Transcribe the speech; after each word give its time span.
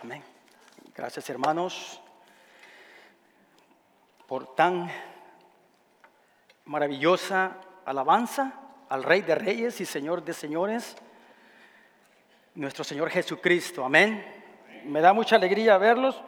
Amén. 0.00 0.22
Gracias 0.94 1.28
hermanos 1.28 2.00
por 4.28 4.54
tan 4.54 4.88
maravillosa 6.66 7.56
alabanza 7.84 8.52
al 8.88 9.02
Rey 9.02 9.22
de 9.22 9.34
Reyes 9.34 9.80
y 9.80 9.86
Señor 9.86 10.24
de 10.24 10.34
Señores, 10.34 10.94
nuestro 12.54 12.84
Señor 12.84 13.10
Jesucristo. 13.10 13.84
Amén. 13.84 14.24
Me 14.84 15.00
da 15.00 15.12
mucha 15.12 15.34
alegría 15.34 15.76
verlos. 15.78 16.22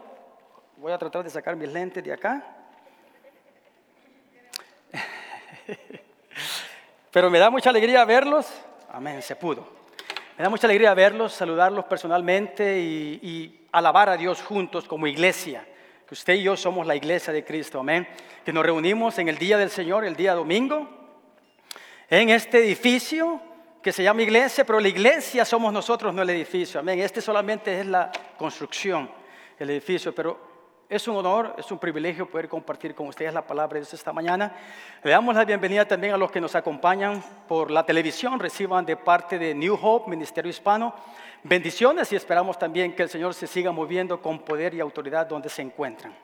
Voy 0.77 0.91
a 0.91 0.99
tratar 0.99 1.23
de 1.23 1.31
sacar 1.31 1.55
mis 1.55 1.73
lentes 1.73 2.03
de 2.03 2.13
acá. 2.13 2.45
Pero 7.13 7.31
me 7.31 7.39
da 7.39 7.51
mucha 7.51 7.71
alegría 7.71 8.05
verlos. 8.05 8.53
Amén, 8.89 9.23
se 9.23 9.37
pudo. 9.37 9.81
Me 10.41 10.45
da 10.45 10.49
mucha 10.49 10.67
alegría 10.67 10.95
verlos, 10.95 11.35
saludarlos 11.35 11.85
personalmente 11.85 12.81
y, 12.81 13.60
alabar 13.73 14.09
a 14.09 14.17
Dios 14.17 14.43
juntos 14.43 14.87
como 14.87 15.07
iglesia. 15.07 15.67
Que 16.07 16.15
usted 16.15 16.35
y 16.35 16.43
yo 16.43 16.57
somos 16.57 16.87
la 16.87 16.97
iglesia 16.97 17.33
de 17.33 17.45
Cristo, 17.45 17.81
amén. 17.81 18.09
Que 18.45 18.53
nos 18.53 18.65
reunimos 18.65 19.19
en 19.19 19.29
el 19.29 19.39
día 19.39 19.59
del 19.59 19.71
Señor, 19.71 20.05
el 20.05 20.17
día 20.17 20.35
domingo, 20.35 20.89
en 22.09 22.31
este 22.31 22.59
edificio 22.59 23.41
que 23.83 23.93
se 23.93 24.03
llama 24.03 24.23
iglesia, 24.23 24.65
pero 24.65 24.81
la 24.81 24.89
iglesia 24.89 25.45
somos 25.45 25.73
nosotros, 25.73 26.13
no 26.13 26.23
el 26.23 26.31
edificio, 26.31 26.81
amén. 26.81 27.01
Este 27.01 27.21
solamente 27.21 27.81
es 27.81 27.87
la 27.87 28.11
construcción, 28.37 29.11
el 29.59 29.71
edificio, 29.71 30.15
pero 30.15 30.51
es 30.91 31.07
un 31.07 31.15
honor, 31.15 31.55
es 31.57 31.71
un 31.71 31.79
privilegio 31.79 32.29
poder 32.29 32.49
compartir 32.49 32.97
con 32.97 33.07
ustedes 33.07 33.33
la 33.33 33.47
palabra 33.47 33.79
de 33.79 33.87
esta 33.87 34.13
mañana. 34.13 34.53
Le 35.05 35.13
damos 35.13 35.37
la 35.37 35.45
bienvenida 35.45 35.87
también 35.87 36.13
a 36.15 36.17
los 36.17 36.33
que 36.33 36.41
nos 36.41 36.57
acompañan 36.57 37.23
por 37.47 37.71
la 37.71 37.87
televisión, 37.87 38.41
reciban 38.41 38.85
de 38.85 38.97
parte 38.97 39.39
de 39.39 39.55
New 39.55 39.79
Hope, 39.81 40.11
Ministerio 40.11 40.51
Hispano, 40.51 40.93
bendiciones 41.43 42.13
y 42.13 42.17
esperamos 42.17 42.59
también 42.59 42.95
que 42.95 43.03
el 43.03 43.09
Señor 43.09 43.35
se 43.35 43.47
siga 43.47 43.73
moviendo 43.73 44.21
con 44.21 44.41
poder 44.41 44.75
y 44.75 44.81
autoridad 44.81 45.27
donde 45.27 45.49
se 45.49 45.63
encuentran. 45.63 46.15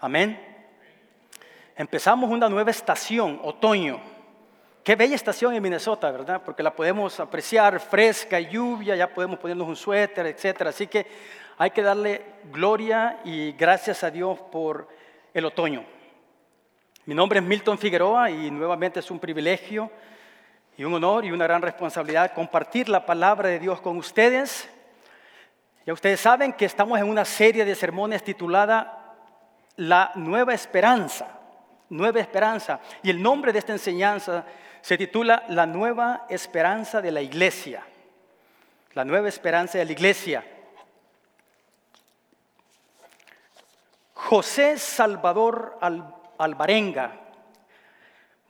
Amén. 0.00 0.38
Empezamos 1.74 2.30
una 2.30 2.48
nueva 2.48 2.70
estación, 2.70 3.40
otoño. 3.42 4.00
Qué 4.82 4.94
bella 4.94 5.14
estación 5.14 5.54
en 5.54 5.62
Minnesota, 5.62 6.10
¿verdad? 6.10 6.42
Porque 6.44 6.62
la 6.62 6.74
podemos 6.74 7.18
apreciar 7.18 7.80
fresca, 7.80 8.38
lluvia, 8.38 8.94
ya 8.94 9.12
podemos 9.12 9.38
ponernos 9.38 9.66
un 9.66 9.76
suéter, 9.76 10.26
etcétera. 10.26 10.70
Así 10.70 10.86
que 10.86 11.06
hay 11.58 11.70
que 11.70 11.82
darle 11.82 12.22
gloria 12.52 13.20
y 13.24 13.52
gracias 13.52 14.04
a 14.04 14.10
Dios 14.10 14.38
por 14.52 14.88
el 15.34 15.44
otoño. 15.44 15.84
Mi 17.04 17.14
nombre 17.14 17.40
es 17.40 17.44
Milton 17.44 17.78
Figueroa 17.78 18.30
y 18.30 18.50
nuevamente 18.50 19.00
es 19.00 19.10
un 19.10 19.18
privilegio 19.18 19.90
y 20.76 20.84
un 20.84 20.94
honor 20.94 21.24
y 21.24 21.32
una 21.32 21.46
gran 21.46 21.62
responsabilidad 21.62 22.34
compartir 22.34 22.88
la 22.88 23.06
palabra 23.06 23.48
de 23.48 23.58
Dios 23.58 23.80
con 23.80 23.96
ustedes. 23.96 24.68
Ya 25.86 25.92
ustedes 25.92 26.20
saben 26.20 26.52
que 26.52 26.64
estamos 26.64 26.98
en 26.98 27.08
una 27.08 27.24
serie 27.24 27.64
de 27.64 27.74
sermones 27.74 28.22
titulada 28.22 29.14
La 29.76 30.12
Nueva 30.16 30.52
Esperanza, 30.52 31.28
Nueva 31.88 32.20
Esperanza. 32.20 32.80
Y 33.02 33.10
el 33.10 33.22
nombre 33.22 33.52
de 33.52 33.60
esta 33.60 33.72
enseñanza 33.72 34.44
se 34.82 34.98
titula 34.98 35.44
La 35.48 35.64
Nueva 35.64 36.26
Esperanza 36.28 37.00
de 37.00 37.12
la 37.12 37.22
Iglesia. 37.22 37.82
La 38.94 39.04
Nueva 39.04 39.28
Esperanza 39.28 39.78
de 39.78 39.84
la 39.84 39.92
Iglesia. 39.92 40.44
José 44.14 44.76
Salvador 44.78 45.78
Alvarenga, 46.38 47.25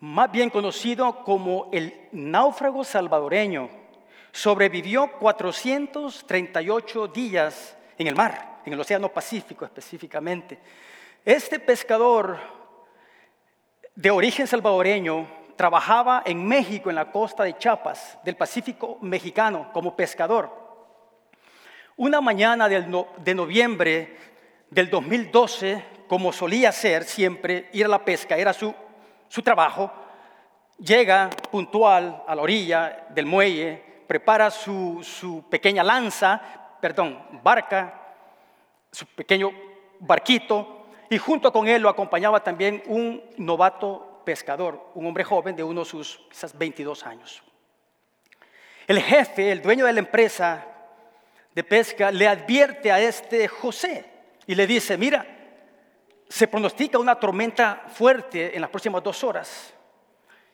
más 0.00 0.30
bien 0.30 0.50
conocido 0.50 1.24
como 1.24 1.68
el 1.72 2.08
náufrago 2.12 2.84
salvadoreño, 2.84 3.70
sobrevivió 4.32 5.12
438 5.12 7.08
días 7.08 7.76
en 7.96 8.06
el 8.06 8.14
mar, 8.14 8.60
en 8.66 8.72
el 8.74 8.80
Océano 8.80 9.08
Pacífico 9.08 9.64
específicamente. 9.64 10.58
Este 11.24 11.58
pescador 11.58 12.36
de 13.94 14.10
origen 14.10 14.46
salvadoreño 14.46 15.26
trabajaba 15.56 16.22
en 16.26 16.46
México, 16.46 16.90
en 16.90 16.96
la 16.96 17.10
costa 17.10 17.44
de 17.44 17.56
Chiapas, 17.56 18.18
del 18.22 18.36
Pacífico 18.36 18.98
mexicano, 19.00 19.70
como 19.72 19.96
pescador. 19.96 20.66
Una 21.96 22.20
mañana 22.20 22.68
de 22.68 23.34
noviembre 23.34 24.18
del 24.70 24.90
2012, 24.90 25.82
como 26.08 26.30
solía 26.32 26.72
ser 26.72 27.04
siempre, 27.04 27.70
ir 27.72 27.86
a 27.86 27.88
la 27.88 28.04
pesca, 28.04 28.36
era 28.36 28.52
su, 28.52 28.74
su 29.28 29.42
trabajo, 29.42 29.90
llega 30.78 31.30
puntual 31.50 32.22
a 32.26 32.34
la 32.34 32.42
orilla 32.42 33.06
del 33.10 33.26
muelle, 33.26 33.82
prepara 34.06 34.50
su, 34.50 35.00
su 35.02 35.44
pequeña 35.48 35.82
lanza, 35.82 36.40
perdón, 36.80 37.40
barca, 37.42 38.00
su 38.90 39.06
pequeño 39.06 39.50
barquito, 40.00 40.86
y 41.08 41.18
junto 41.18 41.52
con 41.52 41.68
él 41.68 41.82
lo 41.82 41.88
acompañaba 41.88 42.42
también 42.42 42.82
un 42.86 43.22
novato 43.36 44.22
pescador, 44.24 44.90
un 44.94 45.06
hombre 45.06 45.24
joven 45.24 45.54
de 45.54 45.62
unos 45.62 45.88
sus 45.88 46.20
quizás 46.28 46.56
22 46.56 47.06
años. 47.06 47.42
El 48.86 49.00
jefe, 49.00 49.50
el 49.50 49.62
dueño 49.62 49.86
de 49.86 49.92
la 49.92 50.00
empresa 50.00 50.64
de 51.54 51.64
pesca, 51.64 52.10
le 52.10 52.28
advierte 52.28 52.92
a 52.92 53.00
este 53.00 53.48
José, 53.48 54.04
y 54.46 54.54
le 54.54 54.66
dice, 54.66 54.96
mira, 54.96 55.26
se 56.28 56.48
pronostica 56.48 56.98
una 56.98 57.14
tormenta 57.14 57.84
fuerte 57.88 58.54
en 58.54 58.60
las 58.60 58.70
próximas 58.70 59.02
dos 59.02 59.22
horas. 59.24 59.72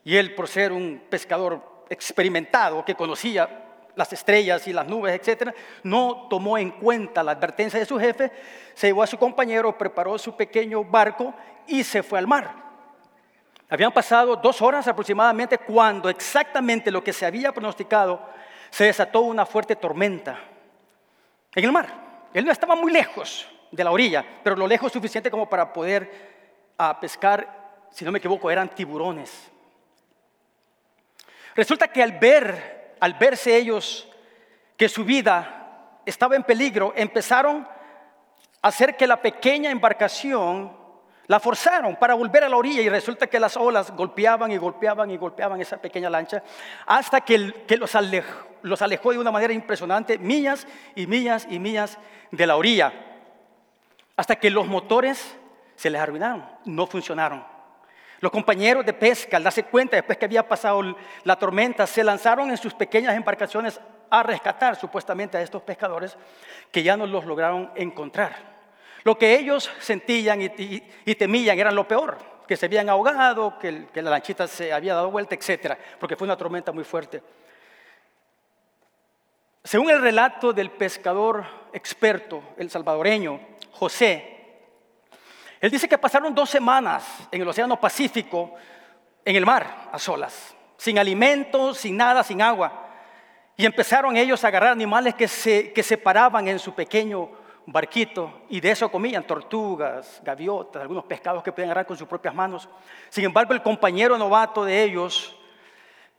Y 0.05 0.17
él, 0.17 0.35
por 0.35 0.49
ser 0.49 0.73
un 0.73 1.03
pescador 1.09 1.85
experimentado 1.89 2.85
que 2.85 2.95
conocía 2.95 3.63
las 3.95 4.13
estrellas 4.13 4.67
y 4.67 4.73
las 4.73 4.87
nubes, 4.87 5.19
etcétera, 5.19 5.55
no 5.83 6.27
tomó 6.29 6.57
en 6.59 6.71
cuenta 6.71 7.23
la 7.23 7.33
advertencia 7.33 7.79
de 7.79 7.87
su 7.87 7.99
jefe, 7.99 8.33
se 8.75 8.89
llevó 8.89 9.03
a 9.03 9.07
su 9.07 9.19
compañero, 9.19 9.77
preparó 9.77 10.19
su 10.19 10.35
pequeño 10.35 10.85
barco 10.85 11.35
y 11.67 11.85
se 11.85 12.03
fue 12.03 12.19
al 12.19 12.27
mar. 12.27 12.63
Habían 13.69 13.93
pasado 13.93 14.37
dos 14.37 14.61
horas 14.61 14.87
aproximadamente 14.89 15.59
cuando 15.59 16.09
exactamente 16.09 16.91
lo 16.91 17.03
que 17.03 17.13
se 17.13 17.25
había 17.25 17.53
pronosticado 17.53 18.21
se 18.71 18.85
desató 18.85 19.21
una 19.21 19.47
fuerte 19.47 19.77
tormenta 19.77 20.39
en 21.55 21.65
el 21.65 21.73
mar. 21.73 21.89
Él 22.35 22.45
no 22.45 22.53
estaba 22.53 22.75
muy 22.75 22.93
lejos, 22.93 23.47
de 23.73 23.83
la 23.83 23.91
orilla, 23.91 24.25
pero 24.45 24.55
lo 24.55 24.69
lejos 24.69 24.93
suficiente 24.93 25.31
como 25.31 25.49
para 25.49 25.73
poder 25.73 26.75
ah, 26.79 26.99
pescar, 27.01 27.89
si 27.91 28.05
no 28.05 28.13
me 28.13 28.19
equivoco, 28.19 28.51
eran 28.51 28.69
tiburones. 28.69 29.51
Resulta 31.55 31.89
que 31.89 32.03
al 32.03 32.13
ver, 32.13 32.97
al 33.01 33.15
verse 33.15 33.57
ellos 33.57 34.09
que 34.77 34.89
su 34.89 35.05
vida 35.05 36.01
estaba 36.05 36.37
en 36.37 36.45
peligro, 36.45 36.93
empezaron 36.95 37.67
a 38.61 38.69
hacer 38.69 38.97
que 38.97 39.07
la 39.07 39.21
pequeña 39.21 39.71
embarcación 39.71 40.77
la 41.27 41.41
forzaron 41.41 41.97
para 41.97 42.15
volver 42.15 42.45
a 42.45 42.49
la 42.49 42.57
orilla 42.57 42.83
y 42.83 42.89
resulta 42.89 43.27
que 43.27 43.41
las 43.41 43.57
olas 43.57 43.91
golpeaban 43.93 44.51
y 44.53 44.59
golpeaban 44.59 45.11
y 45.11 45.17
golpeaban 45.17 45.61
esa 45.61 45.79
pequeña 45.79 46.11
lancha 46.11 46.43
hasta 46.85 47.23
que, 47.23 47.39
los, 47.39 47.97
los 48.63 48.83
alejó 48.83 49.13
de 49.13 49.19
una 49.19 49.31
manera 49.31 49.55
impresionante, 49.55 50.19
millas 50.19 50.67
y 50.95 51.07
millas 51.07 51.47
y 51.49 51.59
millas 51.59 51.99
de 52.31 52.47
la 52.47 52.57
orilla 52.57 52.93
hasta 54.17 54.37
que 54.37 54.51
los 54.51 54.67
motores 54.67 55.37
se 55.77 55.91
les 55.91 56.01
arruinaron, 56.01 56.45
no 56.65 56.87
funcionaron. 56.87 57.45
Los 58.21 58.31
compañeros 58.31 58.87
de 58.87 58.93
pesca, 58.93 59.37
al 59.37 59.43
darse 59.43 59.65
cuenta 59.65 59.97
después 59.97 60.17
que 60.17 60.27
había 60.27 60.47
pasado 60.47 60.97
la 61.25 61.37
tormenta, 61.37 61.87
se 61.89 62.05
lanzaron 62.05 62.51
en 62.51 62.57
sus 62.57 62.73
pequeñas 62.73 63.17
embarcaciones 63.17 63.81
a 64.11 64.23
rescatar 64.23 64.77
supuestamente 64.77 65.37
a 65.37 65.43
estos 65.43 65.63
pescadores 65.63 66.17
que 66.71 66.85
ya 66.85 66.97
no 66.97 67.07
los 67.07 67.25
lograron 67.25 67.73
encontrar. 67.75 68.53
Lo 69.03 69.19
que 69.19 69.35
ellos 69.35 69.69
sentían 69.81 70.41
y, 70.41 71.15
temían 71.17 71.59
era 71.59 71.73
lo 71.73 71.89
peor, 71.89 72.17
que 72.47 72.57
se 72.57 72.67
habían 72.67 72.89
ahogado, 72.89 73.59
que, 73.59 73.87
que 73.93 74.03
la 74.03 74.11
lanchita 74.11 74.47
se 74.47 74.73
había 74.73 74.95
dado 74.95 75.11
vuelta, 75.11 75.35
etc., 75.35 75.77
porque 75.99 76.15
fue 76.15 76.27
una 76.27 76.37
tormenta 76.37 76.71
muy 76.71 76.85
fuerte. 76.85 77.23
Según 79.65 79.91
el 79.91 80.01
relato 80.01 80.53
del 80.53 80.71
pescador 80.71 81.45
experto, 81.73 82.43
el 82.57 82.71
salvadoreño, 82.71 83.41
José, 83.73 84.33
él 85.61 85.71
dice 85.71 85.89
que 85.89 85.99
pasaron 85.99 86.35
dos 86.35 86.51
semanas 86.51 87.29
en 87.31 87.41
el 87.41 87.49
Océano 87.49 87.79
Pacífico, 87.79 88.55
en 89.25 89.37
el 89.37 89.47
mar, 89.47 89.89
a 89.93 89.99
solas, 89.99 90.55
sin 90.77 90.99
alimentos, 90.99 91.79
sin 91.79 91.97
nada, 91.97 92.25
sin 92.25 92.43
agua. 92.43 92.89
Y 93.57 93.65
empezaron 93.65 94.17
ellos 94.17 94.43
a 94.45 94.49
agarrar 94.49 94.73
animales 94.73 95.15
que 95.15 95.29
se, 95.29 95.73
que 95.73 95.83
se 95.83 95.97
paraban 95.97 96.49
en 96.49 96.59
su 96.59 96.75
pequeño 96.75 97.31
barquito 97.67 98.43
y 98.49 98.61
de 98.61 98.73
eso 98.73 98.91
comían 98.91 99.25
tortugas, 99.25 100.21
gaviotas, 100.25 100.83
algunos 100.83 101.05
pescados 101.05 101.43
que 101.43 101.53
podían 101.53 101.69
agarrar 101.69 101.87
con 101.87 101.97
sus 101.97 102.09
propias 102.09 102.35
manos. 102.35 102.69
Sin 103.09 103.25
embargo, 103.25 103.55
el 103.55 103.63
compañero 103.63 104.19
novato 104.19 104.65
de 104.65 104.83
ellos 104.83 105.37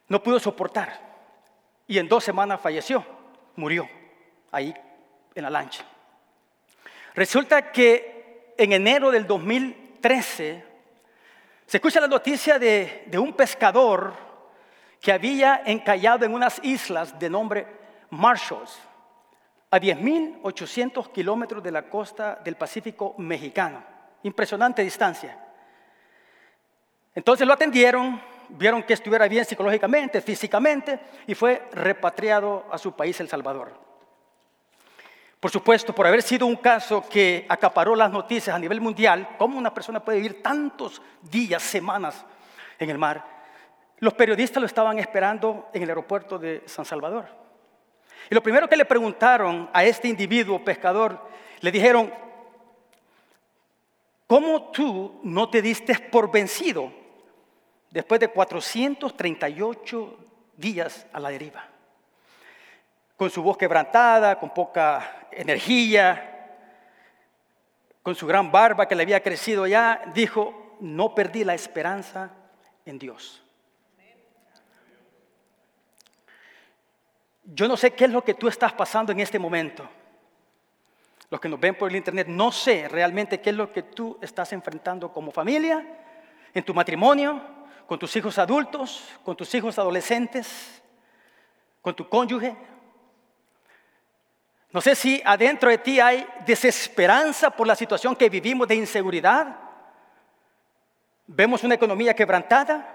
no 0.07 0.23
pudo 0.23 0.39
soportar 0.39 1.01
y 1.87 1.97
en 1.97 2.07
dos 2.07 2.23
semanas 2.23 2.61
falleció, 2.61 3.05
murió 3.55 3.89
ahí 4.51 4.73
en 5.35 5.43
la 5.43 5.49
lancha. 5.49 5.83
Resulta 7.13 7.71
que 7.71 8.53
en 8.57 8.73
enero 8.73 9.11
del 9.11 9.27
2013 9.27 10.63
se 11.65 11.77
escucha 11.77 12.01
la 12.01 12.07
noticia 12.07 12.59
de, 12.59 13.09
un 13.17 13.33
pescador 13.33 14.13
que 14.99 15.11
había 15.11 15.63
encallado 15.65 16.25
en 16.25 16.33
unas 16.33 16.59
islas 16.63 17.17
de 17.19 17.29
nombre 17.29 17.67
Marshalls. 18.09 18.79
a 19.71 19.79
10.800 19.79 21.11
kilómetros 21.11 21.63
de 21.63 21.71
la 21.71 21.89
costa 21.89 22.39
del 22.43 22.55
Pacífico 22.55 23.15
mexicano. 23.17 23.83
Impresionante 24.21 24.83
distancia. 24.83 25.37
Entonces 27.15 27.47
lo 27.47 27.53
atendieron, 27.53 28.21
vieron 28.49 28.83
que 28.83 28.93
estuviera 28.93 29.27
bien 29.27 29.45
psicológicamente, 29.45 30.21
físicamente, 30.21 30.99
y 31.25 31.33
fue 31.33 31.67
repatriado 31.71 32.65
a 32.71 32.77
su 32.77 32.95
país, 32.95 33.19
El 33.19 33.29
Salvador. 33.29 33.82
Por 35.43 35.51
supuesto, 35.51 35.93
por 35.93 36.07
haber 36.07 36.21
sido 36.21 36.45
un 36.45 36.55
caso 36.55 37.03
que 37.09 37.45
acaparó 37.49 37.97
las 37.97 38.09
noticias 38.09 38.55
a 38.55 38.59
nivel 38.59 38.79
mundial, 38.79 39.35
¿cómo 39.37 39.57
una 39.57 39.73
persona 39.73 39.99
puede 39.99 40.19
vivir 40.19 40.41
tantos 40.41 41.01
días, 41.21 41.61
semanas 41.61 42.25
en 42.79 42.89
el 42.89 42.97
mar? 42.97 43.25
Los 43.99 44.13
periodistas 44.13 44.61
lo 44.61 44.67
estaban 44.67 44.99
esperando 44.99 45.67
en 45.73 45.83
el 45.83 45.89
aeropuerto 45.89 46.39
de 46.39 46.63
San 46.65 46.85
Salvador. 46.85 47.25
Y 48.29 48.35
lo 48.35 48.41
primero 48.41 48.69
que 48.69 48.77
le 48.77 48.85
preguntaron 48.85 49.69
a 49.73 49.83
este 49.83 50.07
individuo 50.07 50.63
pescador, 50.63 51.19
le 51.59 51.71
dijeron, 51.73 52.13
¿cómo 54.25 54.71
tú 54.71 55.19
no 55.23 55.49
te 55.49 55.61
diste 55.61 55.93
por 56.09 56.31
vencido 56.31 56.89
después 57.91 58.21
de 58.21 58.29
438 58.29 60.17
días 60.55 61.05
a 61.11 61.19
la 61.19 61.31
deriva? 61.31 61.72
Con 63.23 63.29
su 63.29 63.41
voz 63.41 63.57
quebrantada, 63.57 64.37
con 64.37 64.49
poca 64.49 65.29
energía, 65.31 66.45
con 68.01 68.15
su 68.15 68.27
gran 68.27 68.51
barba 68.51 68.85
que 68.85 68.95
le 68.95 69.03
había 69.03 69.23
crecido 69.23 69.65
ya, 69.65 70.11
dijo, 70.13 70.75
no 70.81 71.15
perdí 71.15 71.45
la 71.45 71.53
esperanza 71.53 72.31
en 72.85 72.99
Dios. 72.99 73.41
Yo 77.45 77.69
no 77.69 77.77
sé 77.77 77.91
qué 77.91 78.03
es 78.03 78.11
lo 78.11 78.25
que 78.25 78.33
tú 78.33 78.49
estás 78.49 78.73
pasando 78.73 79.13
en 79.13 79.21
este 79.21 79.39
momento. 79.39 79.87
Los 81.29 81.39
que 81.39 81.47
nos 81.47 81.61
ven 81.61 81.75
por 81.75 81.89
el 81.89 81.95
internet, 81.95 82.27
no 82.27 82.51
sé 82.51 82.89
realmente 82.89 83.39
qué 83.39 83.51
es 83.51 83.55
lo 83.55 83.71
que 83.71 83.83
tú 83.83 84.19
estás 84.21 84.51
enfrentando 84.51 85.13
como 85.13 85.31
familia, 85.31 85.81
en 86.53 86.65
tu 86.65 86.73
matrimonio, 86.73 87.41
con 87.87 87.97
tus 87.97 88.13
hijos 88.17 88.37
adultos, 88.37 89.01
con 89.23 89.37
tus 89.37 89.55
hijos 89.55 89.79
adolescentes, 89.79 90.83
con 91.81 91.95
tu 91.95 92.09
cónyuge. 92.09 92.72
No 94.73 94.81
sé 94.81 94.95
si 94.95 95.21
adentro 95.23 95.69
de 95.69 95.77
ti 95.77 95.99
hay 95.99 96.27
desesperanza 96.47 97.51
por 97.51 97.67
la 97.67 97.75
situación 97.75 98.15
que 98.15 98.27
vivimos 98.27 98.67
de 98.67 98.73
inseguridad. 98.73 99.55
Vemos 101.27 101.63
una 101.63 101.75
economía 101.75 102.15
quebrantada. 102.15 102.89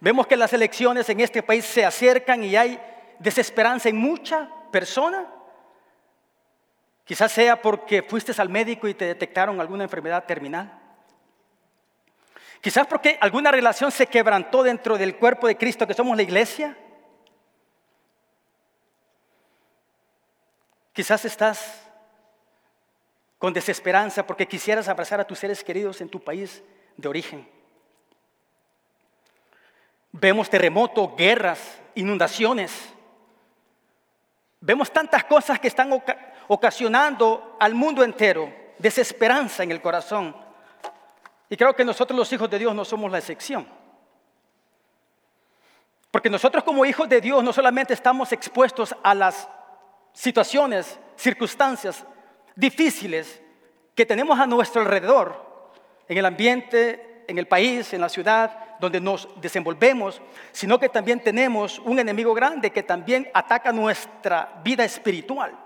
Vemos 0.00 0.26
que 0.26 0.36
las 0.36 0.52
elecciones 0.52 1.08
en 1.08 1.20
este 1.20 1.44
país 1.44 1.64
se 1.64 1.84
acercan 1.84 2.42
y 2.42 2.56
hay 2.56 2.80
desesperanza 3.20 3.88
en 3.88 3.98
mucha 3.98 4.50
persona. 4.72 5.26
Quizás 7.04 7.30
sea 7.30 7.62
porque 7.62 8.02
fuiste 8.02 8.32
al 8.36 8.48
médico 8.48 8.88
y 8.88 8.94
te 8.94 9.04
detectaron 9.04 9.60
alguna 9.60 9.84
enfermedad 9.84 10.24
terminal. 10.24 10.76
Quizás 12.60 12.88
porque 12.88 13.16
alguna 13.20 13.52
relación 13.52 13.92
se 13.92 14.08
quebrantó 14.08 14.64
dentro 14.64 14.98
del 14.98 15.14
cuerpo 15.16 15.46
de 15.46 15.56
Cristo 15.56 15.86
que 15.86 15.94
somos 15.94 16.16
la 16.16 16.24
iglesia. 16.24 16.76
Quizás 21.00 21.24
estás 21.24 21.82
con 23.38 23.54
desesperanza 23.54 24.26
porque 24.26 24.46
quisieras 24.46 24.86
abrazar 24.86 25.18
a 25.18 25.26
tus 25.26 25.38
seres 25.38 25.64
queridos 25.64 26.02
en 26.02 26.10
tu 26.10 26.20
país 26.20 26.62
de 26.94 27.08
origen. 27.08 27.48
Vemos 30.12 30.50
terremotos, 30.50 31.16
guerras, 31.16 31.80
inundaciones. 31.94 32.70
Vemos 34.60 34.92
tantas 34.92 35.24
cosas 35.24 35.58
que 35.58 35.68
están 35.68 35.90
ocasionando 36.48 37.56
al 37.58 37.74
mundo 37.74 38.04
entero 38.04 38.52
desesperanza 38.76 39.62
en 39.62 39.70
el 39.70 39.80
corazón. 39.80 40.36
Y 41.48 41.56
creo 41.56 41.74
que 41.74 41.82
nosotros 41.86 42.14
los 42.14 42.30
hijos 42.30 42.50
de 42.50 42.58
Dios 42.58 42.74
no 42.74 42.84
somos 42.84 43.10
la 43.10 43.20
excepción. 43.20 43.66
Porque 46.10 46.28
nosotros 46.28 46.62
como 46.62 46.84
hijos 46.84 47.08
de 47.08 47.22
Dios 47.22 47.42
no 47.42 47.54
solamente 47.54 47.94
estamos 47.94 48.32
expuestos 48.32 48.94
a 49.02 49.14
las 49.14 49.48
situaciones, 50.12 50.98
circunstancias 51.16 52.04
difíciles 52.54 53.40
que 53.94 54.06
tenemos 54.06 54.38
a 54.38 54.46
nuestro 54.46 54.82
alrededor, 54.82 55.50
en 56.08 56.18
el 56.18 56.26
ambiente, 56.26 57.24
en 57.28 57.38
el 57.38 57.46
país, 57.46 57.92
en 57.92 58.00
la 58.00 58.08
ciudad, 58.08 58.78
donde 58.80 59.00
nos 59.00 59.28
desenvolvemos, 59.40 60.20
sino 60.52 60.78
que 60.78 60.88
también 60.88 61.20
tenemos 61.20 61.78
un 61.80 61.98
enemigo 61.98 62.34
grande 62.34 62.70
que 62.70 62.82
también 62.82 63.30
ataca 63.32 63.72
nuestra 63.72 64.60
vida 64.64 64.84
espiritual. 64.84 65.56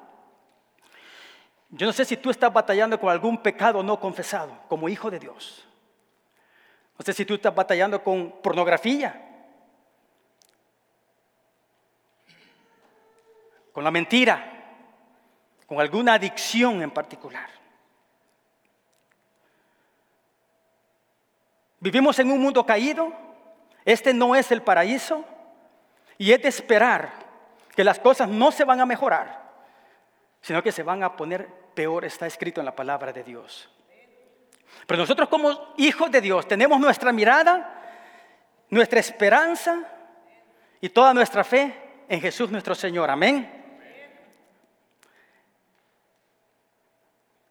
Yo 1.71 1.87
no 1.87 1.93
sé 1.93 2.05
si 2.05 2.17
tú 2.17 2.31
estás 2.31 2.53
batallando 2.53 3.01
con 3.01 3.11
algún 3.11 3.39
pecado 3.39 3.83
no 3.83 3.99
confesado 3.99 4.59
como 4.69 4.89
hijo 4.89 5.11
de 5.11 5.19
Dios. 5.19 5.67
No 6.99 7.05
sé 7.05 7.13
si 7.13 7.25
tú 7.25 7.35
estás 7.35 7.55
batallando 7.55 8.03
con 8.03 8.31
pornografía, 8.43 9.24
con 13.75 13.83
la 13.83 13.91
mentira, 13.91 14.53
con 15.67 15.81
alguna 15.81 16.15
adicción 16.15 16.81
en 16.81 16.93
particular. 16.93 17.51
Vivimos 21.81 22.17
en 22.21 22.31
un 22.31 22.41
mundo 22.41 22.65
caído, 22.65 23.13
este 23.85 24.15
no 24.15 24.37
es 24.37 24.53
el 24.53 24.63
paraíso 24.63 25.25
y 26.17 26.31
es 26.31 26.41
de 26.41 26.49
esperar 26.49 27.13
que 27.75 27.83
las 27.83 27.99
cosas 27.99 28.29
no 28.29 28.53
se 28.53 28.63
van 28.63 28.81
a 28.81 28.87
mejorar, 28.87 29.43
sino 30.41 30.63
que 30.63 30.71
se 30.71 30.85
van 30.85 31.03
a 31.03 31.17
poner 31.17 31.49
peor, 31.75 32.05
está 32.05 32.29
escrito 32.29 32.61
en 32.61 32.67
la 32.67 32.77
palabra 32.77 33.13
de 33.13 33.25
Dios. 33.25 33.69
Pero 34.87 35.01
nosotros 35.01 35.29
como 35.29 35.75
hijos 35.79 36.13
de 36.13 36.21
Dios 36.21 36.47
tenemos 36.47 36.79
nuestra 36.79 37.11
mirada, 37.11 37.83
nuestra 38.71 39.01
esperanza 39.01 39.83
y 40.81 40.91
toda 40.91 41.13
nuestra 41.13 41.43
fe 41.43 42.05
en 42.09 42.21
Jesús 42.21 42.53
nuestro 42.53 42.77
Señor. 42.77 43.11
Amén. 43.11 43.64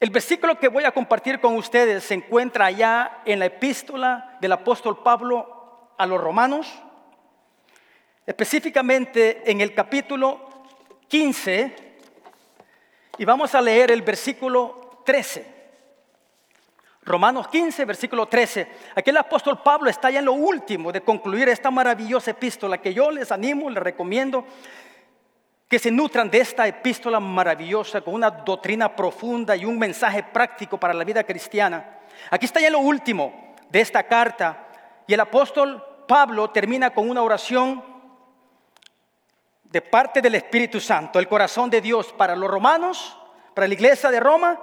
El 0.04 0.10
versículo 0.10 0.60
que 0.60 0.68
voy 0.68 0.84
a 0.84 0.92
compartir 0.92 1.40
con 1.40 1.56
ustedes 1.56 2.04
se 2.04 2.14
encuentra 2.14 2.66
allá 2.66 3.22
en 3.24 3.40
la 3.40 3.46
epístola 3.46 4.38
del 4.42 4.52
apóstol 4.52 5.02
Pablo 5.02 5.94
a 5.98 6.06
los 6.06 6.20
romanos, 6.20 6.68
específicamente 8.26 9.50
en 9.50 9.62
el 9.62 9.74
capítulo 9.74 10.66
15, 11.08 11.74
y 13.18 13.24
vamos 13.24 13.56
a 13.56 13.62
leer 13.62 13.92
el 13.92 14.02
versículo 14.02 15.04
13. 15.06 15.48
Romanos 17.04 17.48
15, 17.48 17.86
versículo 17.86 18.26
13. 18.26 18.68
Aquí 18.96 19.10
el 19.10 19.16
apóstol 19.16 19.62
Pablo 19.64 19.90
está 19.90 20.12
ya 20.12 20.20
en 20.20 20.26
lo 20.26 20.34
último 20.34 20.92
de 20.92 21.00
concluir 21.00 21.48
esta 21.48 21.72
maravillosa 21.72 22.32
epístola 22.32 22.78
que 22.78 22.94
yo 22.94 23.10
les 23.10 23.32
animo, 23.32 23.70
les 23.70 23.82
recomiendo 23.82 24.46
que 25.68 25.80
se 25.80 25.92
nutran 25.92 26.30
de 26.30 26.40
esta 26.40 26.68
epístola 26.68 27.20
maravillosa 27.20 28.02
con 28.02 28.14
una 28.14 28.30
doctrina 28.30 28.96
profunda 28.96 29.56
y 29.56 29.66
un 29.66 29.80
mensaje 29.80 30.24
práctico 30.24 30.80
para 30.80 30.94
la 30.94 31.04
vida 31.04 31.24
cristiana. 31.24 32.00
Aquí 32.30 32.46
está 32.46 32.60
ya 32.60 32.70
lo 32.70 32.80
último 32.80 33.56
de 33.70 33.82
esta 33.82 34.04
carta 34.04 34.68
y 35.08 35.14
el 35.14 35.20
apóstol 35.20 35.84
Pablo 36.08 36.50
termina 36.52 36.92
con 36.92 37.10
una 37.10 37.22
oración 37.22 37.84
de 39.64 39.82
parte 39.82 40.22
del 40.22 40.36
Espíritu 40.36 40.80
Santo, 40.80 41.18
el 41.18 41.28
corazón 41.28 41.70
de 41.70 41.82
Dios 41.82 42.14
para 42.14 42.36
los 42.36 42.50
romanos, 42.50 43.18
para 43.56 43.68
la 43.68 43.74
iglesia 43.74 44.12
de 44.12 44.20
Roma 44.20 44.60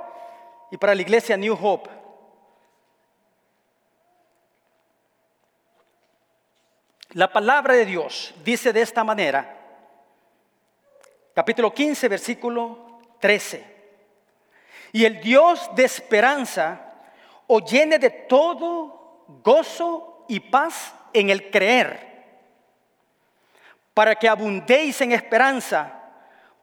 y 0.71 0.77
para 0.77 0.95
la 0.95 1.03
iglesia 1.03 1.37
New 1.37 1.59
Hope. 1.61 1.91
La 7.15 7.33
palabra 7.33 7.75
de 7.75 7.87
Dios 7.87 8.33
dice 8.45 8.73
de 8.73 8.83
esta 8.83 9.03
manera, 9.03 9.60
capítulo 11.41 11.73
15, 11.73 12.09
versículo 12.09 13.01
13. 13.19 13.65
Y 14.93 15.07
el 15.07 15.23
Dios 15.23 15.71
de 15.75 15.85
esperanza 15.85 16.83
os 17.47 17.65
llene 17.65 17.99
de 17.99 18.11
todo 18.11 19.25
gozo 19.43 20.27
y 20.29 20.39
paz 20.39 20.95
en 21.15 21.31
el 21.31 21.51
creer, 21.51 22.27
para 23.95 24.17
que 24.17 24.29
abundéis 24.29 25.01
en 25.01 25.13
esperanza 25.13 26.11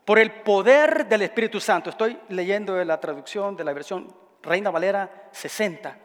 por 0.05 0.19
el 0.19 0.31
poder 0.43 1.07
del 1.07 1.24
Espíritu 1.24 1.60
Santo. 1.60 1.89
Estoy 1.89 2.19
leyendo 2.29 2.75
la 2.86 3.00
traducción 3.00 3.55
de 3.57 3.63
la 3.63 3.74
versión 3.74 4.13
Reina 4.43 4.69
Valera 4.69 5.29
60. 5.31 5.98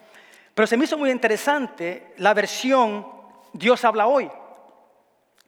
Pero 0.55 0.67
se 0.67 0.79
me 0.79 0.87
hizo 0.87 0.97
muy 0.97 1.11
interesante 1.11 2.15
la 2.17 2.33
versión 2.33 3.07
Dios 3.53 3.85
habla 3.85 4.07
hoy. 4.07 4.31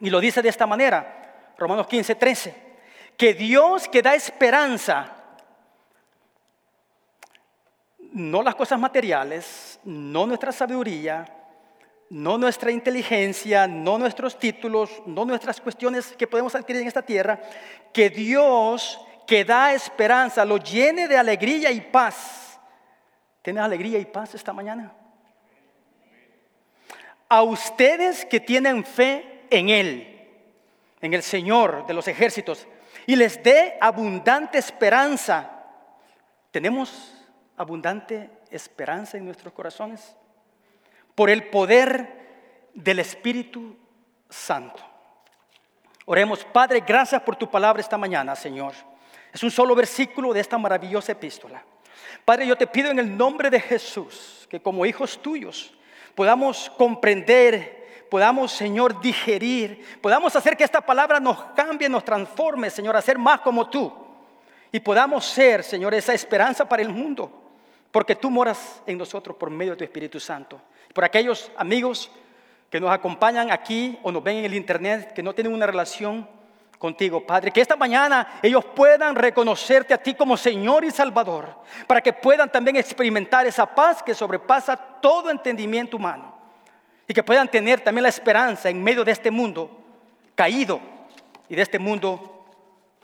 Y 0.01 0.11
lo 0.11 0.21
dice 0.21 0.43
de 0.43 0.51
esta 0.51 0.67
manera, 0.67 1.55
Romanos 1.57 1.87
15, 1.87 2.17
13 2.17 2.74
que 3.17 3.35
Dios 3.35 3.89
que 3.89 4.03
da 4.03 4.15
esperanza, 4.15 5.15
no 8.13 8.43
las 8.43 8.55
cosas 8.55 8.79
materiales, 8.79 9.81
no 9.85 10.27
nuestra 10.27 10.53
sabiduría, 10.53 11.27
no 12.11 12.39
nuestra 12.39 12.71
inteligencia, 12.71 13.67
no 13.67 13.99
nuestros 13.99 14.39
títulos, 14.39 14.91
no 15.07 15.25
nuestras 15.25 15.61
cuestiones 15.61 16.15
que 16.17 16.27
podemos 16.27 16.55
adquirir 16.55 16.83
en 16.83 16.89
esta 16.89 17.03
tierra, 17.03 17.41
que 17.93 18.11
Dios 18.11 19.01
que 19.27 19.45
da 19.45 19.73
esperanza, 19.73 20.45
lo 20.45 20.59
llene 20.59 21.09
de 21.09 21.17
alegría 21.17 21.71
y 21.71 21.81
paz. 21.81 22.61
¿Tienes 23.43 23.63
alegría 23.63 23.99
y 23.99 24.05
paz 24.05 24.35
esta 24.35 24.53
mañana? 24.53 24.93
A 27.29 27.43
ustedes 27.43 28.25
que 28.25 28.41
tienen 28.41 28.85
fe 28.85 29.47
en 29.51 29.71
Él, 29.71 30.29
en 31.01 31.15
el 31.15 31.23
Señor 31.23 31.87
de 31.87 31.95
los 31.95 32.07
ejércitos, 32.07 32.67
y 33.07 33.17
les 33.17 33.43
dé 33.43 33.77
abundante 33.81 34.59
esperanza. 34.59 35.51
¿Tenemos 36.51 37.15
abundante 37.57 38.31
esperanza 38.51 39.17
en 39.17 39.25
nuestros 39.25 39.53
corazones? 39.53 40.17
Por 41.15 41.31
el 41.31 41.49
poder 41.49 42.71
del 42.75 42.99
Espíritu 42.99 43.77
Santo. 44.29 44.83
Oremos, 46.07 46.45
Padre, 46.45 46.83
gracias 46.87 47.23
por 47.23 47.37
tu 47.37 47.51
palabra 47.51 47.81
esta 47.81 47.97
mañana, 47.97 48.35
Señor. 48.35 48.75
Es 49.33 49.43
un 49.43 49.51
solo 49.51 49.75
versículo 49.75 50.33
de 50.33 50.41
esta 50.41 50.59
maravillosa 50.59 51.13
epístola. 51.13 51.63
Padre, 52.25 52.47
yo 52.47 52.57
te 52.57 52.67
pido 52.67 52.91
en 52.91 52.99
el 52.99 53.17
nombre 53.17 53.51
de 53.51 53.61
Jesús 53.61 54.47
que 54.51 54.61
como 54.61 54.87
hijos 54.87 55.21
tuyos 55.21 55.75
podamos 56.15 56.71
comprender, 56.77 57.84
podamos, 58.15 58.53
Señor, 58.53 59.01
digerir, 59.01 59.99
podamos 60.01 60.37
hacer 60.37 60.57
que 60.57 60.63
esta 60.63 60.81
palabra 60.81 61.19
nos 61.19 61.37
cambie, 61.57 61.89
nos 61.89 62.05
transforme, 62.05 62.71
Señor, 62.71 62.95
a 62.95 63.03
ser 63.03 63.19
más 63.19 63.41
como 63.41 63.69
tú. 63.69 63.93
Y 64.71 64.79
podamos 64.79 65.27
ser, 65.27 65.65
Señor, 65.65 65.95
esa 65.95 66.15
esperanza 66.15 66.65
para 66.69 66.83
el 66.83 66.91
mundo, 66.91 67.29
porque 67.91 68.15
tú 68.15 68.31
moras 68.31 68.81
en 68.87 68.99
nosotros 68.99 69.37
por 69.37 69.51
medio 69.51 69.73
de 69.73 69.79
tu 69.79 69.83
Espíritu 69.83 70.21
Santo. 70.21 70.61
Por 70.93 71.03
aquellos 71.03 71.51
amigos 71.57 72.09
que 72.71 72.79
nos 72.79 72.93
acompañan 72.93 73.51
aquí 73.51 73.99
o 74.05 74.13
nos 74.13 74.23
ven 74.23 74.37
en 74.37 74.45
el 74.45 74.55
Internet, 74.55 75.13
que 75.13 75.21
no 75.21 75.35
tienen 75.35 75.53
una 75.53 75.67
relación 75.67 76.29
contigo, 76.79 77.27
Padre. 77.27 77.51
Que 77.51 77.63
esta 77.63 77.75
mañana 77.75 78.39
ellos 78.45 78.65
puedan 78.65 79.17
reconocerte 79.17 79.93
a 79.93 79.99
ti 79.99 80.15
como 80.15 80.37
Señor 80.37 80.85
y 80.85 80.93
Salvador, 80.93 81.49
para 81.89 82.01
que 82.01 82.13
puedan 82.13 82.49
también 82.49 82.77
experimentar 82.77 83.45
esa 83.45 83.67
paz 83.67 84.05
que 84.05 84.15
sobrepasa 84.15 84.77
todo 84.77 85.33
entendimiento 85.33 85.97
humano. 85.97 86.34
Y 87.07 87.15
que 87.15 87.23
puedan 87.23 87.49
tener 87.49 87.81
también 87.81 88.05
la 88.05 88.09
esperanza 88.09 88.71
en 88.71 88.83
medio 88.83 89.05
de 89.05 89.13
este 89.13 89.31
mundo 89.31 89.71
caído 90.35 90.81
y 91.49 91.55
de 91.55 91.63
este 91.63 91.79
mundo 91.79 92.47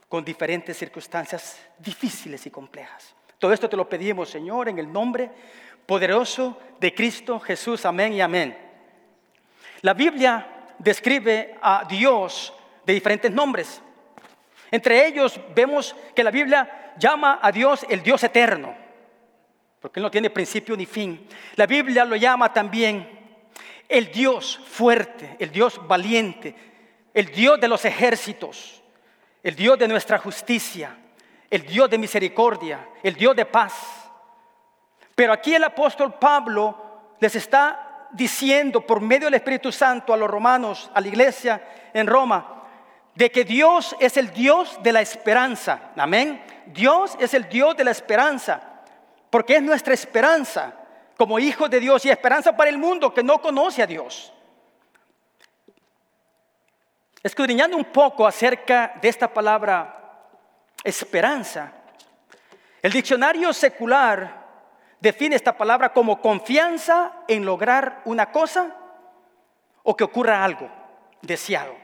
con 0.08 0.24
diferentes 0.24 0.76
circunstancias 0.76 1.60
difíciles 1.78 2.44
y 2.46 2.50
complejas. 2.50 3.14
Todo 3.38 3.52
esto 3.52 3.68
te 3.68 3.76
lo 3.76 3.88
pedimos, 3.88 4.28
Señor, 4.28 4.68
en 4.68 4.78
el 4.78 4.92
nombre 4.92 5.30
poderoso 5.86 6.58
de 6.78 6.94
Cristo 6.94 7.38
Jesús. 7.40 7.84
Amén 7.86 8.12
y 8.12 8.20
amén. 8.20 8.56
La 9.82 9.94
Biblia 9.94 10.46
describe 10.78 11.56
a 11.62 11.84
Dios 11.88 12.52
de 12.84 12.92
diferentes 12.92 13.30
nombres. 13.30 13.80
Entre 14.70 15.06
ellos 15.06 15.40
vemos 15.54 15.94
que 16.14 16.24
la 16.24 16.30
Biblia 16.30 16.94
llama 16.98 17.38
a 17.42 17.50
Dios 17.50 17.86
el 17.88 18.02
Dios 18.02 18.22
eterno, 18.24 18.74
porque 19.80 20.00
Él 20.00 20.04
no 20.04 20.10
tiene 20.10 20.30
principio 20.30 20.76
ni 20.76 20.86
fin. 20.86 21.26
La 21.56 21.66
Biblia 21.66 22.04
lo 22.04 22.16
llama 22.16 22.52
también 22.52 23.19
el 23.90 24.12
Dios 24.12 24.60
fuerte, 24.64 25.36
el 25.40 25.50
Dios 25.50 25.80
valiente, 25.86 26.54
el 27.12 27.26
Dios 27.26 27.60
de 27.60 27.66
los 27.66 27.84
ejércitos, 27.84 28.82
el 29.42 29.56
Dios 29.56 29.78
de 29.78 29.88
nuestra 29.88 30.16
justicia, 30.18 30.96
el 31.50 31.66
Dios 31.66 31.90
de 31.90 31.98
misericordia, 31.98 32.88
el 33.02 33.14
Dios 33.14 33.34
de 33.34 33.44
paz. 33.44 33.74
Pero 35.16 35.32
aquí 35.32 35.54
el 35.56 35.64
apóstol 35.64 36.14
Pablo 36.14 37.16
les 37.18 37.34
está 37.34 38.06
diciendo 38.12 38.80
por 38.80 39.00
medio 39.00 39.26
del 39.26 39.34
Espíritu 39.34 39.72
Santo 39.72 40.14
a 40.14 40.16
los 40.16 40.30
romanos, 40.30 40.88
a 40.94 41.00
la 41.00 41.08
iglesia 41.08 41.60
en 41.92 42.06
Roma, 42.06 42.62
de 43.16 43.32
que 43.32 43.44
Dios 43.44 43.96
es 43.98 44.16
el 44.16 44.32
Dios 44.32 44.78
de 44.84 44.92
la 44.92 45.00
esperanza. 45.00 45.90
Amén. 45.96 46.40
Dios 46.66 47.16
es 47.18 47.34
el 47.34 47.48
Dios 47.48 47.76
de 47.76 47.84
la 47.84 47.90
esperanza, 47.90 48.62
porque 49.30 49.56
es 49.56 49.62
nuestra 49.62 49.94
esperanza 49.94 50.79
como 51.20 51.38
hijos 51.38 51.68
de 51.68 51.80
Dios 51.80 52.02
y 52.06 52.08
esperanza 52.08 52.56
para 52.56 52.70
el 52.70 52.78
mundo 52.78 53.12
que 53.12 53.22
no 53.22 53.42
conoce 53.42 53.82
a 53.82 53.86
Dios. 53.86 54.32
Escudriñando 57.22 57.76
un 57.76 57.84
poco 57.84 58.26
acerca 58.26 58.94
de 59.02 59.10
esta 59.10 59.28
palabra 59.28 60.24
esperanza, 60.82 61.74
el 62.80 62.90
diccionario 62.90 63.52
secular 63.52 64.46
define 64.98 65.36
esta 65.36 65.54
palabra 65.54 65.92
como 65.92 66.22
confianza 66.22 67.12
en 67.28 67.44
lograr 67.44 68.00
una 68.06 68.32
cosa 68.32 68.74
o 69.82 69.94
que 69.94 70.04
ocurra 70.04 70.42
algo 70.42 70.70
deseado. 71.20 71.76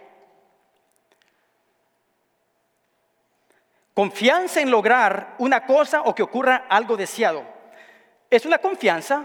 Confianza 3.92 4.62
en 4.62 4.70
lograr 4.70 5.34
una 5.36 5.66
cosa 5.66 6.00
o 6.06 6.14
que 6.14 6.22
ocurra 6.22 6.64
algo 6.70 6.96
deseado. 6.96 7.55
Es 8.36 8.44
una 8.44 8.58
confianza, 8.58 9.24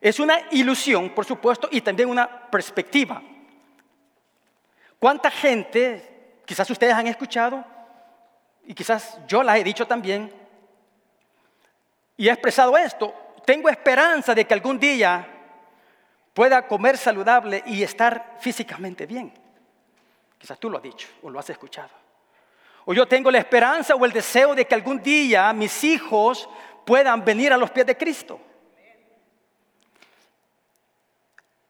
es 0.00 0.20
una 0.20 0.38
ilusión, 0.52 1.10
por 1.10 1.24
supuesto, 1.24 1.68
y 1.72 1.80
también 1.80 2.08
una 2.08 2.48
perspectiva. 2.48 3.20
¿Cuánta 5.00 5.32
gente, 5.32 6.38
quizás 6.46 6.70
ustedes 6.70 6.94
han 6.94 7.08
escuchado, 7.08 7.64
y 8.64 8.72
quizás 8.72 9.18
yo 9.26 9.42
la 9.42 9.58
he 9.58 9.64
dicho 9.64 9.84
también, 9.84 10.32
y 12.16 12.28
he 12.28 12.30
expresado 12.30 12.78
esto. 12.78 13.12
Tengo 13.44 13.68
esperanza 13.68 14.32
de 14.32 14.44
que 14.44 14.54
algún 14.54 14.78
día 14.78 15.26
pueda 16.32 16.68
comer 16.68 16.96
saludable 16.96 17.64
y 17.66 17.82
estar 17.82 18.36
físicamente 18.38 19.06
bien. 19.06 19.34
Quizás 20.38 20.56
tú 20.60 20.70
lo 20.70 20.76
has 20.76 20.84
dicho 20.84 21.08
o 21.22 21.30
lo 21.30 21.40
has 21.40 21.50
escuchado. 21.50 21.90
O 22.84 22.94
yo 22.94 23.08
tengo 23.08 23.28
la 23.28 23.38
esperanza 23.38 23.96
o 23.96 24.04
el 24.04 24.12
deseo 24.12 24.54
de 24.54 24.66
que 24.66 24.74
algún 24.76 25.02
día 25.02 25.52
mis 25.52 25.82
hijos 25.82 26.48
puedan 26.84 27.24
venir 27.24 27.52
a 27.52 27.56
los 27.56 27.70
pies 27.70 27.86
de 27.86 27.96
Cristo. 27.96 28.40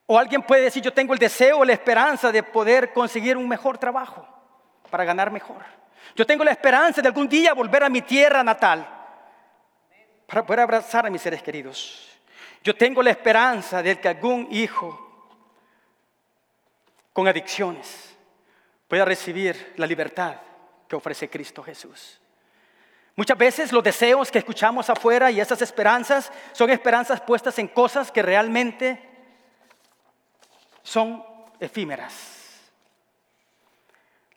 O 0.07 0.19
alguien 0.19 0.42
puede 0.42 0.62
decir, 0.62 0.83
yo 0.83 0.92
tengo 0.92 1.12
el 1.12 1.19
deseo 1.19 1.59
o 1.59 1.64
la 1.64 1.73
esperanza 1.73 2.31
de 2.31 2.42
poder 2.42 2.92
conseguir 2.92 3.37
un 3.37 3.49
mejor 3.49 3.78
trabajo 3.78 4.26
para 4.90 5.04
ganar 5.04 5.31
mejor. 5.31 5.62
Yo 6.14 6.26
tengo 6.26 6.45
la 6.45 6.50
esperanza 6.50 7.00
de 7.00 7.09
algún 7.09 7.28
día 7.28 7.54
volver 7.54 7.85
a 7.85 7.88
mi 7.88 8.02
tierra 8.02 8.42
natal 8.42 8.87
para 10.26 10.45
poder 10.45 10.61
abrazar 10.61 11.07
a 11.07 11.11
mis 11.11 11.23
seres 11.23 11.42
queridos. 11.42 12.09
Yo 12.62 12.75
tengo 12.76 13.02
la 13.02 13.11
esperanza 13.11 13.83
de 13.83 13.99
que 13.99 14.09
algún 14.09 14.49
hijo 14.50 15.28
con 17.12 17.26
adicciones 17.28 18.16
pueda 18.88 19.04
recibir 19.04 19.75
la 19.76 19.87
libertad 19.87 20.37
que 20.88 20.97
ofrece 20.97 21.28
Cristo 21.28 21.62
Jesús. 21.62 22.22
Muchas 23.14 23.37
veces 23.37 23.73
los 23.73 23.85
deseos 23.85 24.31
que 24.31 24.38
escuchamos 24.38 24.88
afuera 24.88 25.31
y 25.31 25.40
esas 25.40 25.61
esperanzas 25.61 26.33
son 26.52 26.71
esperanzas 26.71 27.21
puestas 27.21 27.59
en 27.59 27.69
cosas 27.69 28.11
que 28.11 28.23
realmente 28.23 29.00
son 30.83 31.25
efímeras. 31.61 32.40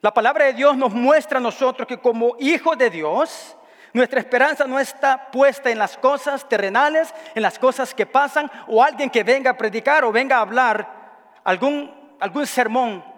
La 0.01 0.13
palabra 0.13 0.45
de 0.45 0.53
Dios 0.53 0.75
nos 0.75 0.93
muestra 0.93 1.39
a 1.39 1.41
nosotros 1.41 1.87
que 1.87 1.99
como 1.99 2.35
hijos 2.37 2.77
de 2.77 2.89
Dios 2.89 3.55
nuestra 3.93 4.19
esperanza 4.19 4.65
no 4.67 4.77
está 4.77 5.31
puesta 5.31 5.71
en 5.71 5.79
las 5.79 5.97
cosas 5.97 6.47
terrenales, 6.49 7.13
en 7.33 7.41
las 7.41 7.57
cosas 7.57 7.93
que 7.93 8.05
pasan, 8.05 8.51
o 8.67 8.83
alguien 8.83 9.09
que 9.09 9.23
venga 9.23 9.51
a 9.51 9.57
predicar 9.57 10.03
o 10.03 10.11
venga 10.11 10.35
a 10.35 10.41
hablar 10.41 11.39
algún, 11.45 12.17
algún 12.19 12.45
sermón 12.45 13.14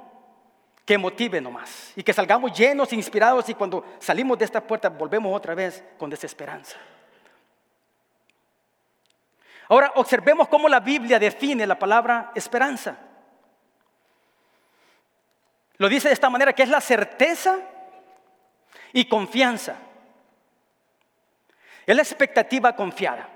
que 0.88 0.98
motive 0.98 1.42
nomás. 1.42 1.92
Y 1.98 2.02
que 2.02 2.14
salgamos 2.14 2.58
llenos, 2.58 2.94
inspirados 2.94 3.50
y 3.50 3.54
cuando 3.54 3.84
salimos 4.00 4.40
de 4.40 4.46
esta 4.46 4.66
puerta 4.66 4.88
volvemos 4.88 5.36
otra 5.36 5.54
vez 5.54 5.84
con 5.98 6.10
desesperanza. 6.10 6.78
Ahora 9.68 9.92
observemos 9.96 10.48
cómo 10.48 10.70
la 10.70 10.80
Biblia 10.80 11.20
define 11.20 11.68
la 11.68 11.78
palabra 11.78 12.32
esperanza. 12.36 12.98
Lo 15.78 15.90
dice 15.90 16.08
de 16.08 16.14
esta 16.14 16.30
manera, 16.30 16.54
que 16.54 16.64
es 16.64 16.70
la 16.70 16.80
certeza 16.80 17.58
y 18.94 19.10
confianza. 19.10 19.76
Es 21.86 21.96
la 21.98 22.02
expectativa 22.02 22.74
confiada. 22.78 23.28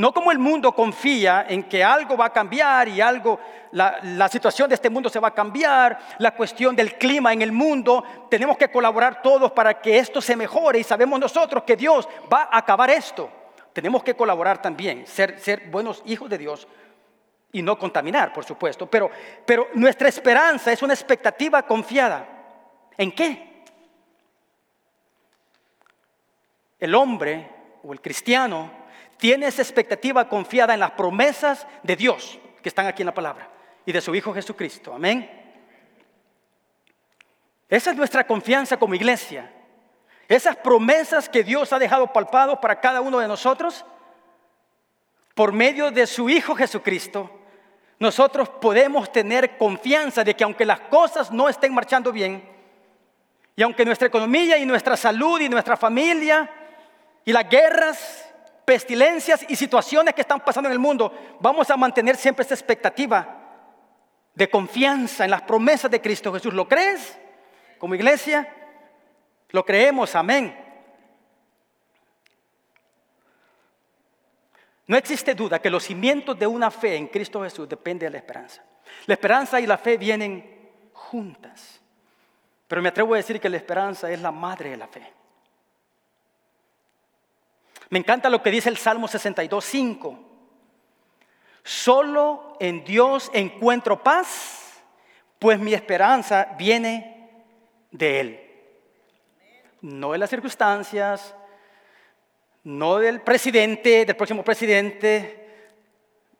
No 0.00 0.14
como 0.14 0.32
el 0.32 0.38
mundo 0.38 0.72
confía 0.72 1.44
en 1.46 1.64
que 1.64 1.84
algo 1.84 2.16
va 2.16 2.24
a 2.24 2.32
cambiar 2.32 2.88
y 2.88 3.02
algo, 3.02 3.38
la, 3.72 4.28
situación 4.30 4.66
de 4.66 4.74
este 4.74 4.88
mundo 4.88 5.10
se 5.10 5.20
va 5.20 5.28
a 5.28 5.34
cambiar, 5.34 5.98
la 6.16 6.34
cuestión 6.34 6.74
del 6.74 6.96
clima 6.96 7.34
en 7.34 7.42
el 7.42 7.52
mundo, 7.52 8.02
tenemos 8.30 8.56
que 8.56 8.70
colaborar 8.70 9.20
todos 9.20 9.52
para 9.52 9.78
que 9.78 9.98
esto 9.98 10.22
se 10.22 10.36
mejore 10.36 10.78
y 10.78 10.84
sabemos 10.84 11.20
nosotros 11.20 11.64
que 11.64 11.76
Dios 11.76 12.08
va 12.32 12.48
a 12.50 12.56
acabar 12.56 12.88
esto. 12.88 13.30
Tenemos 13.74 14.02
que 14.02 14.14
colaborar 14.14 14.62
también, 14.62 15.06
ser, 15.06 15.38
ser 15.38 15.68
buenos 15.68 16.02
hijos 16.06 16.30
de 16.30 16.38
Dios 16.38 16.66
y 17.52 17.60
no 17.60 17.78
contaminar, 17.78 18.32
por 18.32 18.46
supuesto, 18.46 18.86
pero, 18.86 19.10
pero 19.44 19.68
nuestra 19.74 20.08
esperanza 20.08 20.72
es 20.72 20.82
una 20.82 20.94
expectativa 20.94 21.62
confiada. 21.64 22.26
¿En 22.96 23.12
qué? 23.12 23.50
el 26.80 26.94
hombre 26.94 27.50
o 27.82 27.92
el 27.92 28.00
cristiano 28.00 28.79
tiene 29.20 29.46
esa 29.46 29.62
expectativa 29.62 30.28
confiada 30.28 30.74
en 30.74 30.80
las 30.80 30.92
promesas 30.92 31.66
de 31.82 31.94
Dios 31.94 32.38
que 32.62 32.68
están 32.68 32.86
aquí 32.86 33.02
en 33.02 33.06
la 33.06 33.14
palabra 33.14 33.48
y 33.86 33.92
de 33.92 34.00
su 34.00 34.14
Hijo 34.14 34.32
Jesucristo. 34.32 34.92
Amén. 34.92 35.30
Esa 37.68 37.90
es 37.90 37.96
nuestra 37.96 38.26
confianza 38.26 38.78
como 38.78 38.94
iglesia. 38.94 39.52
Esas 40.26 40.56
promesas 40.56 41.28
que 41.28 41.44
Dios 41.44 41.72
ha 41.72 41.78
dejado 41.78 42.12
palpados 42.12 42.58
para 42.58 42.80
cada 42.80 43.00
uno 43.00 43.18
de 43.18 43.28
nosotros, 43.28 43.84
por 45.34 45.52
medio 45.52 45.90
de 45.90 46.06
su 46.06 46.28
Hijo 46.30 46.54
Jesucristo, 46.54 47.30
nosotros 47.98 48.48
podemos 48.48 49.12
tener 49.12 49.58
confianza 49.58 50.24
de 50.24 50.34
que 50.34 50.44
aunque 50.44 50.64
las 50.64 50.80
cosas 50.80 51.30
no 51.30 51.48
estén 51.48 51.74
marchando 51.74 52.10
bien, 52.10 52.48
y 53.54 53.62
aunque 53.62 53.84
nuestra 53.84 54.08
economía 54.08 54.56
y 54.56 54.64
nuestra 54.64 54.96
salud 54.96 55.40
y 55.40 55.48
nuestra 55.48 55.76
familia 55.76 56.50
y 57.24 57.32
las 57.32 57.48
guerras, 57.48 58.29
pestilencias 58.70 59.44
y 59.48 59.56
situaciones 59.56 60.14
que 60.14 60.20
están 60.20 60.38
pasando 60.38 60.68
en 60.68 60.74
el 60.74 60.78
mundo, 60.78 61.12
vamos 61.40 61.68
a 61.70 61.76
mantener 61.76 62.14
siempre 62.14 62.44
esa 62.44 62.54
expectativa 62.54 63.26
de 64.32 64.48
confianza 64.48 65.24
en 65.24 65.32
las 65.32 65.42
promesas 65.42 65.90
de 65.90 66.00
Cristo 66.00 66.32
Jesús. 66.32 66.54
¿Lo 66.54 66.68
crees? 66.68 67.18
Como 67.78 67.96
iglesia, 67.96 68.48
lo 69.48 69.64
creemos, 69.64 70.14
amén. 70.14 70.56
No 74.86 74.96
existe 74.96 75.34
duda 75.34 75.58
que 75.58 75.68
los 75.68 75.82
cimientos 75.82 76.38
de 76.38 76.46
una 76.46 76.70
fe 76.70 76.94
en 76.94 77.08
Cristo 77.08 77.42
Jesús 77.42 77.68
dependen 77.68 78.06
de 78.06 78.10
la 78.12 78.18
esperanza. 78.18 78.62
La 79.06 79.14
esperanza 79.14 79.60
y 79.60 79.66
la 79.66 79.78
fe 79.78 79.96
vienen 79.96 80.48
juntas. 80.92 81.80
Pero 82.68 82.80
me 82.80 82.90
atrevo 82.90 83.14
a 83.14 83.16
decir 83.16 83.40
que 83.40 83.48
la 83.48 83.56
esperanza 83.56 84.08
es 84.12 84.20
la 84.20 84.30
madre 84.30 84.70
de 84.70 84.76
la 84.76 84.86
fe. 84.86 85.12
Me 87.90 87.98
encanta 87.98 88.30
lo 88.30 88.42
que 88.42 88.50
dice 88.50 88.68
el 88.68 88.76
Salmo 88.76 89.08
62, 89.08 89.64
5. 89.64 90.18
Solo 91.62 92.56
en 92.60 92.84
Dios 92.84 93.30
encuentro 93.34 94.02
paz, 94.02 94.80
pues 95.38 95.58
mi 95.58 95.74
esperanza 95.74 96.54
viene 96.56 97.30
de 97.90 98.20
Él. 98.20 98.40
No 99.82 100.12
de 100.12 100.18
las 100.18 100.30
circunstancias, 100.30 101.34
no 102.62 102.98
del 102.98 103.22
presidente, 103.22 104.04
del 104.04 104.16
próximo 104.16 104.44
presidente, 104.44 105.66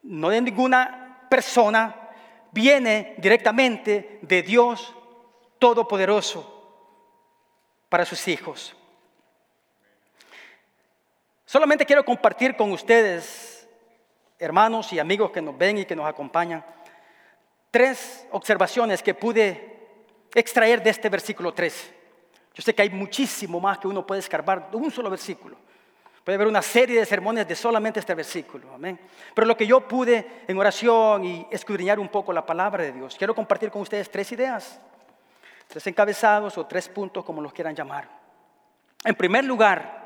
no 0.04 0.28
de 0.28 0.40
ninguna 0.40 1.26
persona, 1.28 2.10
viene 2.52 3.14
directamente 3.18 4.20
de 4.22 4.42
Dios 4.42 4.94
Todopoderoso 5.58 6.56
para 7.88 8.06
sus 8.06 8.26
hijos. 8.28 8.74
Solamente 11.50 11.84
quiero 11.84 12.04
compartir 12.04 12.54
con 12.54 12.70
ustedes, 12.70 13.68
hermanos 14.38 14.92
y 14.92 15.00
amigos 15.00 15.32
que 15.32 15.42
nos 15.42 15.58
ven 15.58 15.78
y 15.78 15.84
que 15.84 15.96
nos 15.96 16.06
acompañan, 16.06 16.64
tres 17.72 18.24
observaciones 18.30 19.02
que 19.02 19.14
pude 19.14 19.88
extraer 20.32 20.80
de 20.80 20.90
este 20.90 21.08
versículo 21.08 21.52
3. 21.52 21.92
Yo 22.54 22.62
sé 22.62 22.72
que 22.72 22.82
hay 22.82 22.90
muchísimo 22.90 23.58
más 23.58 23.78
que 23.78 23.88
uno 23.88 24.06
puede 24.06 24.20
escarbar 24.20 24.70
de 24.70 24.76
un 24.76 24.92
solo 24.92 25.10
versículo. 25.10 25.56
Puede 26.22 26.36
haber 26.36 26.46
una 26.46 26.62
serie 26.62 27.00
de 27.00 27.04
sermones 27.04 27.48
de 27.48 27.56
solamente 27.56 27.98
este 27.98 28.14
versículo. 28.14 28.72
Amén. 28.72 29.00
Pero 29.34 29.48
lo 29.48 29.56
que 29.56 29.66
yo 29.66 29.80
pude 29.80 30.44
en 30.46 30.56
oración 30.56 31.24
y 31.24 31.48
escudriñar 31.50 31.98
un 31.98 32.10
poco 32.10 32.32
la 32.32 32.46
palabra 32.46 32.84
de 32.84 32.92
Dios, 32.92 33.16
quiero 33.18 33.34
compartir 33.34 33.72
con 33.72 33.82
ustedes 33.82 34.08
tres 34.08 34.30
ideas, 34.30 34.80
tres 35.66 35.84
encabezados 35.88 36.56
o 36.56 36.66
tres 36.66 36.88
puntos, 36.88 37.24
como 37.24 37.42
los 37.42 37.52
quieran 37.52 37.74
llamar. 37.74 38.08
En 39.04 39.16
primer 39.16 39.42
lugar, 39.42 39.99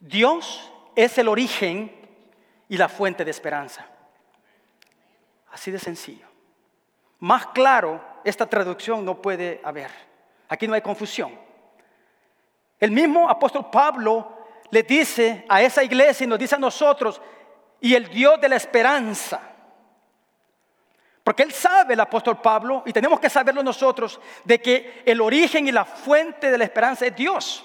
Dios 0.00 0.72
es 0.96 1.18
el 1.18 1.28
origen 1.28 1.94
y 2.68 2.76
la 2.76 2.88
fuente 2.88 3.24
de 3.24 3.30
esperanza. 3.30 3.86
Así 5.52 5.70
de 5.70 5.78
sencillo. 5.78 6.26
Más 7.18 7.48
claro, 7.48 8.02
esta 8.24 8.46
traducción 8.46 9.04
no 9.04 9.20
puede 9.20 9.60
haber. 9.62 9.90
Aquí 10.48 10.66
no 10.66 10.74
hay 10.74 10.80
confusión. 10.80 11.38
El 12.78 12.90
mismo 12.90 13.28
apóstol 13.28 13.68
Pablo 13.70 14.38
le 14.70 14.82
dice 14.82 15.44
a 15.48 15.60
esa 15.60 15.84
iglesia 15.84 16.24
y 16.24 16.26
nos 16.26 16.38
dice 16.38 16.54
a 16.54 16.58
nosotros, 16.58 17.20
y 17.80 17.94
el 17.94 18.08
Dios 18.08 18.40
de 18.40 18.48
la 18.48 18.56
esperanza. 18.56 19.40
Porque 21.22 21.42
él 21.42 21.52
sabe, 21.52 21.94
el 21.94 22.00
apóstol 22.00 22.40
Pablo, 22.40 22.82
y 22.86 22.92
tenemos 22.92 23.20
que 23.20 23.28
saberlo 23.28 23.62
nosotros, 23.62 24.18
de 24.44 24.60
que 24.60 25.02
el 25.04 25.20
origen 25.20 25.68
y 25.68 25.72
la 25.72 25.84
fuente 25.84 26.50
de 26.50 26.56
la 26.56 26.64
esperanza 26.64 27.06
es 27.06 27.14
Dios. 27.14 27.64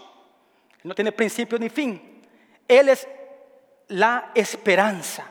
no 0.84 0.94
tiene 0.94 1.12
principio 1.12 1.58
ni 1.58 1.70
fin. 1.70 2.15
Él 2.68 2.90
es 2.90 3.08
la 3.88 4.32
esperanza. 4.34 5.26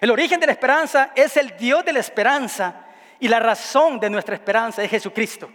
El 0.00 0.10
origen 0.10 0.40
de 0.40 0.46
la 0.46 0.52
esperanza 0.52 1.12
es 1.14 1.36
el 1.36 1.56
Dios 1.56 1.84
de 1.84 1.92
la 1.92 2.00
esperanza 2.00 2.86
y 3.18 3.28
la 3.28 3.40
razón 3.40 3.98
de 3.98 4.10
nuestra 4.10 4.34
esperanza 4.34 4.82
es 4.82 4.90
Jesucristo. 4.90 5.50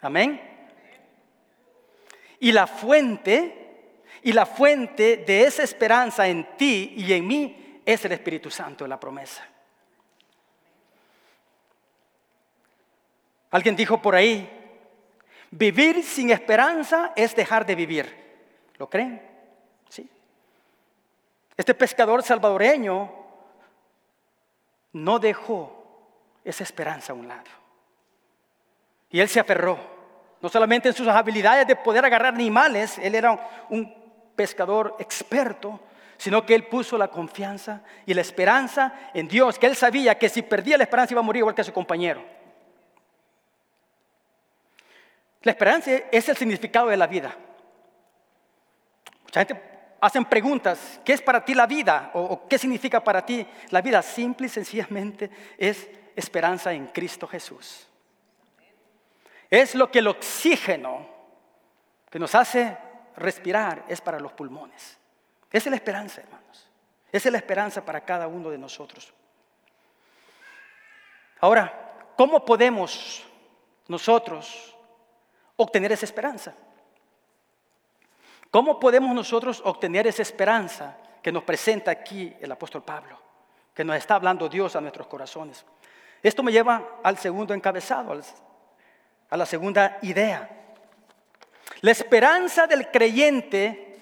Amén. 0.00 0.40
Y 2.40 2.52
la 2.52 2.66
fuente, 2.66 4.02
y 4.22 4.32
la 4.32 4.46
fuente 4.46 5.18
de 5.18 5.44
esa 5.44 5.62
esperanza 5.62 6.26
en 6.26 6.56
ti 6.56 6.94
y 6.96 7.12
en 7.12 7.26
mí 7.26 7.80
es 7.84 8.04
el 8.04 8.12
Espíritu 8.12 8.50
Santo, 8.50 8.86
la 8.86 8.98
promesa. 8.98 9.46
Alguien 13.50 13.76
dijo 13.76 14.02
por 14.02 14.14
ahí, 14.14 14.50
vivir 15.50 16.02
sin 16.02 16.30
esperanza 16.30 17.12
es 17.14 17.36
dejar 17.36 17.64
de 17.64 17.74
vivir. 17.74 18.24
¿Lo 18.78 18.90
creen? 18.90 19.33
Este 21.56 21.74
pescador 21.74 22.22
salvadoreño 22.22 23.12
no 24.92 25.18
dejó 25.18 25.84
esa 26.44 26.64
esperanza 26.64 27.12
a 27.12 27.16
un 27.16 27.28
lado. 27.28 27.50
Y 29.10 29.20
él 29.20 29.28
se 29.28 29.40
aferró 29.40 29.78
no 30.40 30.50
solamente 30.50 30.88
en 30.88 30.94
sus 30.94 31.08
habilidades 31.08 31.66
de 31.66 31.74
poder 31.74 32.04
agarrar 32.04 32.34
animales, 32.34 32.98
él 32.98 33.14
era 33.14 33.66
un 33.70 33.94
pescador 34.36 34.94
experto, 34.98 35.80
sino 36.18 36.44
que 36.44 36.54
él 36.54 36.66
puso 36.66 36.98
la 36.98 37.08
confianza 37.08 37.82
y 38.04 38.12
la 38.12 38.20
esperanza 38.20 38.92
en 39.14 39.26
Dios, 39.26 39.58
que 39.58 39.66
él 39.66 39.74
sabía 39.74 40.18
que 40.18 40.28
si 40.28 40.42
perdía 40.42 40.76
la 40.76 40.84
esperanza 40.84 41.14
iba 41.14 41.20
a 41.20 41.24
morir 41.24 41.40
igual 41.40 41.54
que 41.54 41.64
su 41.64 41.72
compañero. 41.72 42.22
La 45.40 45.52
esperanza 45.52 45.90
es 46.12 46.28
el 46.28 46.36
significado 46.36 46.88
de 46.88 46.96
la 46.98 47.06
vida. 47.06 47.34
Mucha 49.22 49.40
gente 49.46 49.73
hacen 50.00 50.24
preguntas, 50.24 51.00
¿qué 51.04 51.12
es 51.12 51.22
para 51.22 51.44
ti 51.44 51.54
la 51.54 51.66
vida? 51.66 52.10
¿O, 52.14 52.46
qué 52.48 52.58
significa 52.58 53.02
para 53.02 53.24
ti 53.24 53.46
la 53.70 53.80
vida? 53.80 54.02
Simple 54.02 54.46
y 54.46 54.50
sencillamente 54.50 55.30
es 55.56 55.88
esperanza 56.14 56.72
en 56.72 56.86
Cristo 56.88 57.26
Jesús. 57.26 57.86
Es 59.50 59.74
lo 59.74 59.90
que 59.90 60.00
el 60.00 60.08
oxígeno 60.08 61.06
que 62.10 62.18
nos 62.18 62.34
hace 62.34 62.76
respirar 63.16 63.84
es 63.88 64.00
para 64.00 64.20
los 64.20 64.32
pulmones. 64.32 64.98
Esa 65.50 65.68
es 65.68 65.70
la 65.70 65.76
esperanza, 65.76 66.20
hermanos. 66.20 66.68
Esa 67.12 67.28
es 67.28 67.32
la 67.32 67.38
esperanza 67.38 67.84
para 67.84 68.00
cada 68.00 68.26
uno 68.26 68.50
de 68.50 68.58
nosotros. 68.58 69.12
Ahora, 71.40 71.94
¿cómo 72.16 72.44
podemos 72.44 73.24
nosotros 73.86 74.74
obtener 75.56 75.92
esa 75.92 76.06
esperanza? 76.06 76.54
¿Cómo 78.54 78.78
podemos 78.78 79.12
nosotros 79.12 79.60
obtener 79.64 80.06
esa 80.06 80.22
esperanza 80.22 80.96
que 81.20 81.32
nos 81.32 81.42
presenta 81.42 81.90
aquí 81.90 82.32
el 82.40 82.52
apóstol 82.52 82.84
Pablo? 82.84 83.18
Que 83.74 83.82
nos 83.82 83.96
está 83.96 84.14
hablando 84.14 84.48
Dios 84.48 84.76
a 84.76 84.80
nuestros 84.80 85.08
corazones. 85.08 85.64
Esto 86.22 86.40
me 86.44 86.52
lleva 86.52 87.00
al 87.02 87.18
segundo 87.18 87.52
encabezado, 87.52 88.16
a 89.28 89.36
la 89.36 89.44
segunda 89.44 89.98
idea. 90.02 90.48
La 91.80 91.90
esperanza 91.90 92.68
del 92.68 92.92
creyente 92.92 93.98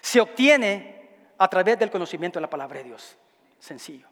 se 0.00 0.18
obtiene 0.18 1.10
a 1.36 1.46
través 1.46 1.78
del 1.78 1.90
conocimiento 1.90 2.38
de 2.38 2.40
la 2.40 2.48
palabra 2.48 2.78
de 2.78 2.84
Dios. 2.84 3.18
Sencillo. 3.58 4.08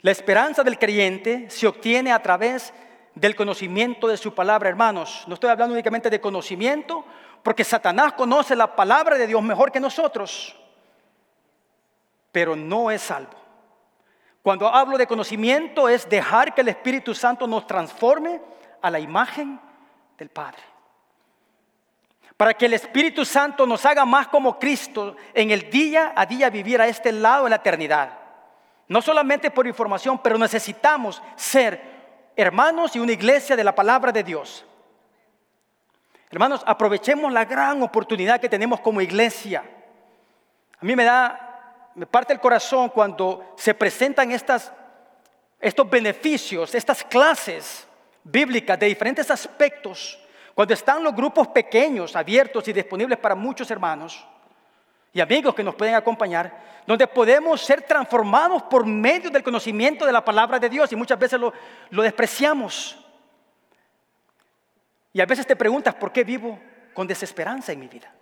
La 0.00 0.10
esperanza 0.10 0.64
del 0.64 0.80
creyente 0.80 1.48
se 1.48 1.68
obtiene 1.68 2.10
a 2.10 2.20
través 2.20 2.74
del 3.14 3.36
conocimiento 3.36 4.08
de 4.08 4.16
su 4.16 4.34
palabra, 4.34 4.68
hermanos. 4.68 5.22
No 5.28 5.34
estoy 5.34 5.50
hablando 5.50 5.74
únicamente 5.74 6.10
de 6.10 6.20
conocimiento, 6.20 7.04
porque 7.42 7.64
Satanás 7.64 8.12
conoce 8.12 8.54
la 8.54 8.76
palabra 8.76 9.16
de 9.16 9.26
Dios 9.26 9.42
mejor 9.42 9.72
que 9.72 9.80
nosotros, 9.80 10.56
pero 12.30 12.54
no 12.54 12.90
es 12.90 13.02
salvo. 13.02 13.42
Cuando 14.42 14.68
hablo 14.68 14.98
de 14.98 15.06
conocimiento 15.06 15.88
es 15.88 16.08
dejar 16.08 16.54
que 16.54 16.62
el 16.62 16.68
Espíritu 16.68 17.14
Santo 17.14 17.46
nos 17.46 17.66
transforme 17.66 18.40
a 18.80 18.90
la 18.90 18.98
imagen 18.98 19.60
del 20.18 20.28
Padre. 20.28 20.62
Para 22.36 22.54
que 22.54 22.66
el 22.66 22.74
Espíritu 22.74 23.24
Santo 23.24 23.66
nos 23.66 23.86
haga 23.86 24.04
más 24.04 24.26
como 24.28 24.58
Cristo 24.58 25.16
en 25.32 25.52
el 25.52 25.70
día 25.70 26.12
a 26.16 26.26
día 26.26 26.50
vivir 26.50 26.80
a 26.80 26.88
este 26.88 27.12
lado 27.12 27.44
de 27.44 27.50
la 27.50 27.56
eternidad. 27.56 28.18
No 28.88 29.00
solamente 29.00 29.50
por 29.50 29.66
información, 29.66 30.18
pero 30.18 30.36
necesitamos 30.38 31.22
ser 31.36 32.32
hermanos 32.34 32.96
y 32.96 32.98
una 32.98 33.12
iglesia 33.12 33.54
de 33.54 33.62
la 33.62 33.74
palabra 33.74 34.10
de 34.10 34.24
Dios. 34.24 34.64
Hermanos, 36.32 36.62
aprovechemos 36.66 37.30
la 37.30 37.44
gran 37.44 37.82
oportunidad 37.82 38.40
que 38.40 38.48
tenemos 38.48 38.80
como 38.80 39.02
iglesia. 39.02 39.62
A 40.80 40.84
mí 40.84 40.96
me 40.96 41.04
da 41.04 41.52
me 41.94 42.06
parte 42.06 42.32
el 42.32 42.40
corazón 42.40 42.88
cuando 42.88 43.54
se 43.56 43.74
presentan 43.74 44.32
estos 44.32 44.70
beneficios, 45.90 46.74
estas 46.74 47.04
clases 47.04 47.86
bíblicas 48.24 48.78
de 48.78 48.86
diferentes 48.86 49.30
aspectos, 49.30 50.18
cuando 50.54 50.72
están 50.74 51.02
los 51.02 51.14
grupos 51.14 51.48
pequeños, 51.48 52.16
abiertos 52.16 52.66
y 52.68 52.72
disponibles 52.72 53.18
para 53.18 53.34
muchos 53.34 53.70
hermanos 53.70 54.26
y 55.12 55.20
amigos 55.20 55.54
que 55.54 55.62
nos 55.62 55.74
pueden 55.74 55.94
acompañar, 55.94 56.80
donde 56.86 57.06
podemos 57.06 57.60
ser 57.60 57.82
transformados 57.82 58.62
por 58.62 58.86
medio 58.86 59.28
del 59.30 59.42
conocimiento 59.42 60.06
de 60.06 60.12
la 60.12 60.24
palabra 60.24 60.58
de 60.58 60.70
Dios 60.70 60.90
y 60.92 60.96
muchas 60.96 61.18
veces 61.18 61.38
lo 61.38 62.02
despreciamos. 62.02 63.01
Y 65.12 65.20
a 65.20 65.26
veces 65.26 65.46
te 65.46 65.56
preguntas, 65.56 65.94
¿por 65.94 66.12
qué 66.12 66.24
vivo 66.24 66.58
con 66.94 67.06
desesperanza 67.06 67.72
en 67.72 67.80
mi 67.80 67.88
vida? 67.88 68.12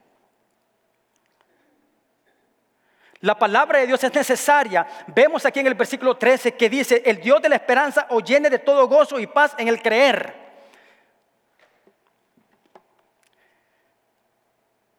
La 3.21 3.39
palabra 3.39 3.81
de 3.81 3.87
Dios 3.87 4.03
es 4.03 4.15
necesaria. 4.15 4.87
Vemos 5.09 5.45
aquí 5.45 5.61
en 5.61 5.67
el 5.67 5.75
versículo 5.75 6.17
13 6.17 6.53
que 6.53 6.71
dice, 6.71 7.03
el 7.05 7.21
Dios 7.21 7.43
de 7.43 7.51
la 7.51 7.57
esperanza 7.57 8.07
os 8.11 8.25
llene 8.25 8.49
de 8.49 8.59
todo 8.59 8.89
gozo 8.89 9.21
y 9.21 9.27
paz 9.27 9.55
en 9.59 9.69
el 9.69 9.83
creer. 9.83 10.35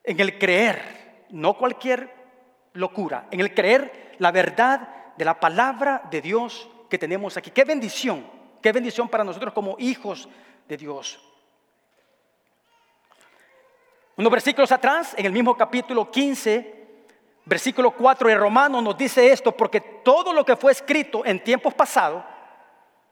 En 0.03 0.19
el 0.19 0.37
creer, 0.37 1.25
no 1.31 1.55
cualquier 1.55 2.13
locura, 2.73 3.27
en 3.31 3.39
el 3.39 3.53
creer 3.53 4.15
la 4.19 4.31
verdad 4.31 5.15
de 5.17 5.25
la 5.25 5.39
palabra 5.39 6.03
de 6.11 6.21
Dios 6.21 6.69
que 6.89 6.99
tenemos 6.99 7.37
aquí. 7.37 7.49
Qué 7.49 7.63
bendición, 7.63 8.25
qué 8.61 8.71
bendición 8.71 9.09
para 9.09 9.23
nosotros 9.23 9.53
como 9.53 9.75
hijos 9.79 10.29
de 10.67 10.77
Dios. 10.77 11.30
Unos 14.21 14.33
versículos 14.33 14.71
atrás, 14.71 15.15
en 15.17 15.25
el 15.25 15.31
mismo 15.31 15.57
capítulo 15.57 16.11
15, 16.11 16.75
versículo 17.43 17.89
4 17.89 18.29
de 18.29 18.35
Romanos 18.35 18.83
nos 18.83 18.95
dice 18.95 19.31
esto, 19.31 19.51
porque 19.51 19.81
todo 19.81 20.31
lo 20.31 20.45
que 20.45 20.55
fue 20.55 20.73
escrito 20.73 21.25
en 21.25 21.43
tiempos 21.43 21.73
pasados, 21.73 22.23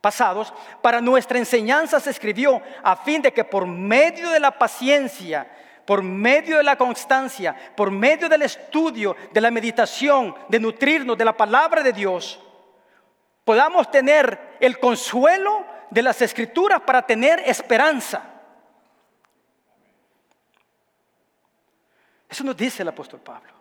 pasados, 0.01 0.53
para 0.83 1.01
nuestra 1.01 1.39
enseñanza 1.39 1.99
se 1.99 2.11
escribió 2.11 2.61
a 2.83 2.95
fin 2.95 3.23
de 3.23 3.33
que 3.33 3.43
por 3.43 3.65
medio 3.65 4.29
de 4.29 4.39
la 4.39 4.51
paciencia, 4.51 5.51
por 5.83 6.03
medio 6.03 6.57
de 6.57 6.63
la 6.63 6.75
constancia, 6.75 7.55
por 7.75 7.89
medio 7.89 8.29
del 8.29 8.43
estudio, 8.43 9.15
de 9.33 9.41
la 9.41 9.49
meditación, 9.49 10.35
de 10.47 10.59
nutrirnos 10.59 11.17
de 11.17 11.25
la 11.25 11.35
palabra 11.35 11.81
de 11.81 11.91
Dios, 11.91 12.39
podamos 13.43 13.89
tener 13.89 14.57
el 14.59 14.77
consuelo 14.77 15.65
de 15.89 16.03
las 16.03 16.21
escrituras 16.21 16.81
para 16.81 17.01
tener 17.01 17.41
esperanza. 17.47 18.38
Eso 22.29 22.43
nos 22.43 22.55
dice 22.55 22.83
el 22.83 22.89
apóstol 22.89 23.19
Pablo 23.19 23.59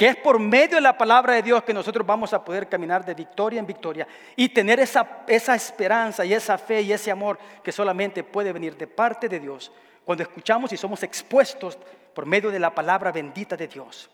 que 0.00 0.08
es 0.08 0.16
por 0.16 0.38
medio 0.38 0.76
de 0.76 0.80
la 0.80 0.96
palabra 0.96 1.34
de 1.34 1.42
Dios 1.42 1.62
que 1.62 1.74
nosotros 1.74 2.06
vamos 2.06 2.32
a 2.32 2.42
poder 2.42 2.70
caminar 2.70 3.04
de 3.04 3.12
victoria 3.12 3.60
en 3.60 3.66
victoria 3.66 4.08
y 4.34 4.48
tener 4.48 4.80
esa, 4.80 5.24
esa 5.26 5.54
esperanza 5.54 6.24
y 6.24 6.32
esa 6.32 6.56
fe 6.56 6.80
y 6.80 6.90
ese 6.90 7.10
amor 7.10 7.38
que 7.62 7.70
solamente 7.70 8.24
puede 8.24 8.50
venir 8.50 8.78
de 8.78 8.86
parte 8.86 9.28
de 9.28 9.38
Dios 9.38 9.70
cuando 10.02 10.22
escuchamos 10.22 10.72
y 10.72 10.78
somos 10.78 11.02
expuestos 11.02 11.76
por 12.14 12.24
medio 12.24 12.50
de 12.50 12.58
la 12.58 12.74
palabra 12.74 13.12
bendita 13.12 13.58
de 13.58 13.68
Dios. 13.68 14.08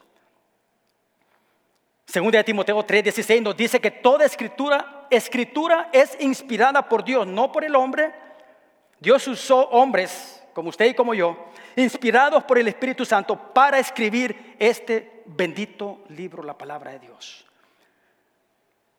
Según 2.05 2.33
de 2.33 2.43
Timoteo 2.43 2.85
3:16 2.85 3.41
nos 3.41 3.57
dice 3.57 3.81
que 3.81 3.93
toda 3.93 4.25
escritura, 4.25 5.07
escritura 5.09 5.89
es 5.93 6.17
inspirada 6.19 6.89
por 6.89 7.05
Dios, 7.05 7.29
no 7.29 7.53
por 7.53 7.63
el 7.63 7.77
hombre. 7.77 8.13
Dios 8.99 9.25
usó 9.29 9.69
hombres 9.69 10.43
como 10.53 10.71
usted 10.71 10.87
y 10.87 10.95
como 10.95 11.15
yo, 11.15 11.46
inspirados 11.77 12.43
por 12.45 12.59
el 12.59 12.69
Espíritu 12.69 13.05
Santo 13.05 13.37
para 13.53 13.79
escribir 13.79 14.57
este 14.59 15.23
bendito 15.27 16.01
libro, 16.09 16.43
la 16.43 16.57
palabra 16.57 16.93
de 16.93 17.01
Dios. 17.01 17.47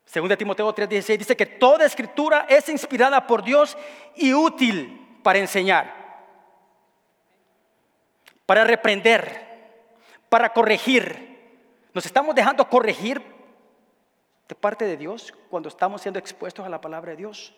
Según 0.05 0.29
de 0.29 0.37
Timoteo 0.37 0.73
3:16 0.73 1.17
dice 1.17 1.35
que 1.35 1.45
toda 1.45 1.85
escritura 1.85 2.45
es 2.47 2.69
inspirada 2.69 3.27
por 3.27 3.43
Dios 3.43 3.77
y 4.15 4.33
útil 4.33 5.19
para 5.21 5.39
enseñar, 5.39 5.93
para 8.45 8.63
reprender, 8.63 9.47
para 10.29 10.53
corregir. 10.53 11.27
Nos 11.93 12.05
estamos 12.05 12.33
dejando 12.35 12.69
corregir 12.69 13.21
de 14.47 14.55
parte 14.55 14.85
de 14.85 14.95
Dios 14.95 15.33
cuando 15.49 15.67
estamos 15.67 16.01
siendo 16.01 16.19
expuestos 16.19 16.65
a 16.65 16.69
la 16.69 16.79
palabra 16.79 17.11
de 17.11 17.17
Dios. 17.17 17.53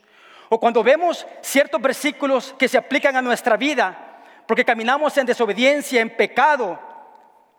O 0.50 0.60
cuando 0.60 0.82
vemos 0.82 1.28
ciertos 1.42 1.80
versículos 1.80 2.56
que 2.58 2.68
se 2.68 2.80
aplican 2.80 3.16
a 3.16 3.22
nuestra 3.22 3.58
vida, 3.58 4.09
porque 4.50 4.66
caminamos 4.66 5.16
en 5.16 5.28
desobediencia, 5.28 6.02
en 6.02 6.10
pecado, 6.10 6.80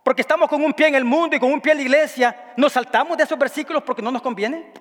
porque 0.02 0.22
estamos 0.22 0.48
con 0.48 0.60
un 0.60 0.72
pie 0.72 0.88
en 0.88 0.96
el 0.96 1.04
mundo 1.04 1.36
y 1.36 1.38
con 1.38 1.52
un 1.52 1.60
pie 1.60 1.70
en 1.70 1.78
la 1.78 1.82
iglesia, 1.82 2.52
nos 2.56 2.72
saltamos 2.72 3.16
de 3.16 3.22
esos 3.22 3.38
versículos 3.38 3.84
porque 3.84 4.02
no 4.02 4.10
nos 4.10 4.20
conviene. 4.20 4.72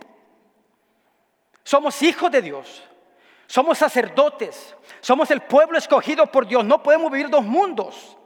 Somos 1.63 2.01
hijos 2.01 2.31
de 2.31 2.41
Dios, 2.41 2.83
somos 3.45 3.77
sacerdotes, 3.77 4.75
somos 5.01 5.29
el 5.29 5.41
pueblo 5.41 5.77
escogido 5.77 6.25
por 6.25 6.47
Dios, 6.47 6.65
no 6.65 6.81
podemos 6.81 7.11
vivir 7.11 7.29
dos 7.29 7.45
mundos. 7.45 8.17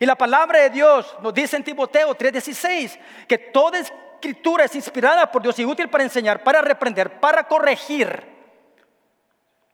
Y 0.00 0.06
la 0.06 0.16
palabra 0.16 0.62
de 0.62 0.70
Dios 0.70 1.16
nos 1.22 1.32
dice 1.32 1.56
en 1.56 1.62
Timoteo 1.62 2.16
3:16 2.16 2.98
que 3.28 3.38
toda 3.38 3.78
escritura 3.78 4.64
es 4.64 4.74
inspirada 4.74 5.30
por 5.30 5.40
Dios 5.40 5.56
y 5.60 5.64
útil 5.64 5.88
para 5.88 6.02
enseñar, 6.02 6.42
para 6.42 6.62
reprender, 6.62 7.20
para 7.20 7.46
corregir. 7.46 8.26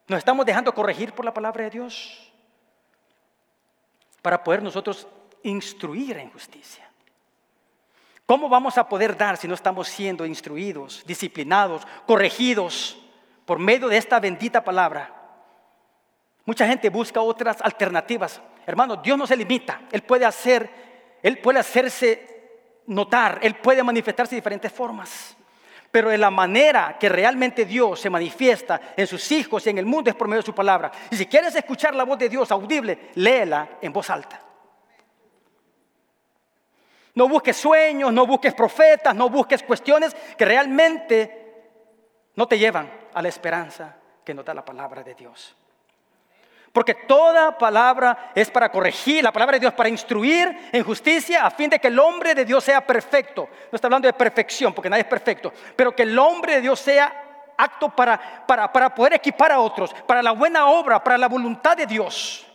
Nos 0.09 0.19
estamos 0.19 0.45
dejando 0.45 0.75
corregir 0.75 1.15
por 1.15 1.25
la 1.25 1.33
palabra 1.33 1.65
de 1.65 1.71
Dios 1.71 2.35
para 4.27 4.43
poder 4.43 4.61
nosotros 4.61 5.07
instruir 5.45 6.19
en 6.19 6.33
justicia. 6.33 6.91
¿Cómo 8.27 8.49
vamos 8.49 8.77
a 8.77 8.89
poder 8.89 9.17
dar 9.17 9.37
si 9.37 9.47
no 9.47 9.55
estamos 9.55 9.87
siendo 9.87 10.27
instruidos, 10.27 11.05
disciplinados, 11.07 11.87
corregidos 12.09 12.99
por 13.45 13.61
medio 13.61 13.87
de 13.87 13.99
esta 13.99 14.19
bendita 14.19 14.65
palabra? 14.65 15.15
Mucha 16.45 16.67
gente 16.67 16.89
busca 16.91 17.21
otras 17.21 17.63
alternativas. 17.63 18.41
Hermano, 18.67 18.97
Dios 18.97 19.17
no 19.17 19.29
se 19.29 19.37
limita. 19.37 19.83
Él 19.93 20.03
puede 20.03 20.25
hacer, 20.25 21.19
Él 21.23 21.39
puede 21.39 21.61
hacerse 21.61 22.83
notar, 22.89 23.39
Él 23.43 23.55
puede 23.55 23.85
manifestarse 23.85 24.35
de 24.35 24.41
diferentes 24.41 24.73
formas. 24.73 25.37
Pero 25.97 26.11
de 26.11 26.19
la 26.19 26.31
manera 26.31 26.99
que 27.01 27.09
realmente 27.09 27.65
Dios 27.65 27.99
se 27.99 28.11
manifiesta 28.11 28.93
en 28.95 29.07
sus 29.07 29.33
hijos 29.33 29.67
y 29.67 29.71
en 29.71 29.79
el 29.79 29.87
mundo 29.87 30.11
es 30.11 30.15
por 30.15 30.29
medio 30.29 30.43
de 30.43 30.47
su 30.47 30.55
palabra. 30.55 30.93
Y 31.11 31.17
si 31.17 31.25
quieres 31.25 31.55
escuchar 31.57 31.95
la 31.95 32.05
voz 32.05 32.19
de 32.19 32.29
Dios 32.29 32.51
audible, 32.51 33.13
léela 33.15 33.79
en 33.81 33.95
voz 33.95 34.11
alta. 34.11 34.39
No 37.15 37.31
busques 37.31 37.57
sueños, 37.57 38.13
no 38.13 38.27
busques 38.27 38.53
profetas, 38.53 39.15
no 39.15 39.31
busques 39.31 39.63
cuestiones 39.63 40.15
que 40.37 40.45
realmente 40.45 41.63
no 42.35 42.47
te 42.47 42.59
llevan 42.59 42.93
a 43.15 43.23
la 43.23 43.29
esperanza 43.29 43.97
que 44.23 44.35
nos 44.35 44.45
da 44.45 44.53
la 44.53 44.67
palabra 44.67 45.03
de 45.03 45.15
Dios. 45.15 45.57
Porque 46.77 46.93
toda 46.93 47.57
palabra 47.57 48.33
es 48.35 48.51
para 48.51 48.71
corregir, 48.71 49.25
la 49.25 49.33
palabra 49.33 49.55
de 49.55 49.61
Dios 49.61 49.73
para 49.73 49.89
instruir 49.89 50.69
en 50.71 50.85
justicia 50.85 51.47
a 51.47 51.51
fin 51.51 51.71
de 51.71 51.79
que 51.79 51.89
el 51.89 51.99
hombre 51.99 52.35
de 52.35 52.45
Dios 52.45 52.63
sea 52.63 52.87
perfecto. 52.87 53.49
No 53.73 53.77
está 53.77 53.87
hablando 53.87 54.07
de 54.07 54.13
perfección, 54.13 54.75
porque 54.75 54.91
nadie 54.91 55.01
es 55.01 55.09
perfecto, 55.09 55.51
pero 55.75 55.97
que 55.97 56.03
el 56.03 56.19
hombre 56.19 56.57
de 56.57 56.61
Dios 56.61 56.79
sea 56.79 57.55
acto 57.57 57.89
para, 57.89 58.45
para, 58.47 58.71
para 58.71 58.95
poder 58.95 59.15
equipar 59.15 59.53
a 59.53 59.61
otros, 59.61 59.95
para 60.07 60.23
la 60.23 60.33
buena 60.33 60.67
obra, 60.67 61.03
para 61.03 61.17
la 61.17 61.29
voluntad 61.29 61.79
de 61.79 61.87
Dios. 61.87 62.47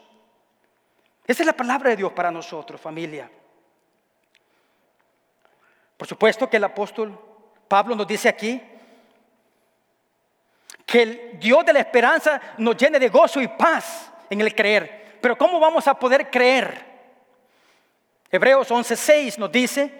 Esa 1.26 1.42
es 1.42 1.48
la 1.48 1.54
palabra 1.54 1.90
de 1.90 1.96
Dios 1.96 2.12
para 2.12 2.30
nosotros, 2.30 2.80
familia. 2.80 3.28
Por 5.98 6.08
supuesto 6.08 6.48
que 6.48 6.58
el 6.58 6.64
apóstol 6.64 7.20
Pablo 7.68 7.96
nos 7.96 8.06
dice 8.06 8.30
aquí 8.30 8.62
que 10.86 11.02
el 11.02 11.40
Dios 11.40 11.66
de 11.66 11.74
la 11.74 11.80
esperanza 11.80 12.40
nos 12.60 12.78
llene 12.78 13.00
de 13.00 13.10
gozo 13.10 13.42
y 13.42 13.48
paz 13.48 14.10
en 14.32 14.42
el 14.42 14.56
creer. 14.56 15.20
Pero 15.22 15.38
¿cómo 15.38 15.60
vamos 15.60 15.88
a 15.88 15.94
poder 15.94 16.32
creer? 16.32 16.84
Hebreos 18.32 18.72
11:6 18.72 19.38
nos 19.38 19.52
dice 19.52 19.94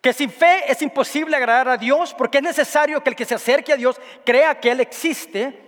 que 0.00 0.12
sin 0.12 0.30
fe 0.30 0.64
es 0.66 0.80
imposible 0.82 1.36
agradar 1.36 1.68
a 1.68 1.76
Dios 1.76 2.14
porque 2.14 2.38
es 2.38 2.44
necesario 2.44 3.02
que 3.04 3.10
el 3.10 3.16
que 3.16 3.26
se 3.26 3.34
acerque 3.34 3.74
a 3.74 3.76
Dios 3.76 4.00
crea 4.24 4.58
que 4.58 4.70
Él 4.70 4.80
existe 4.80 5.60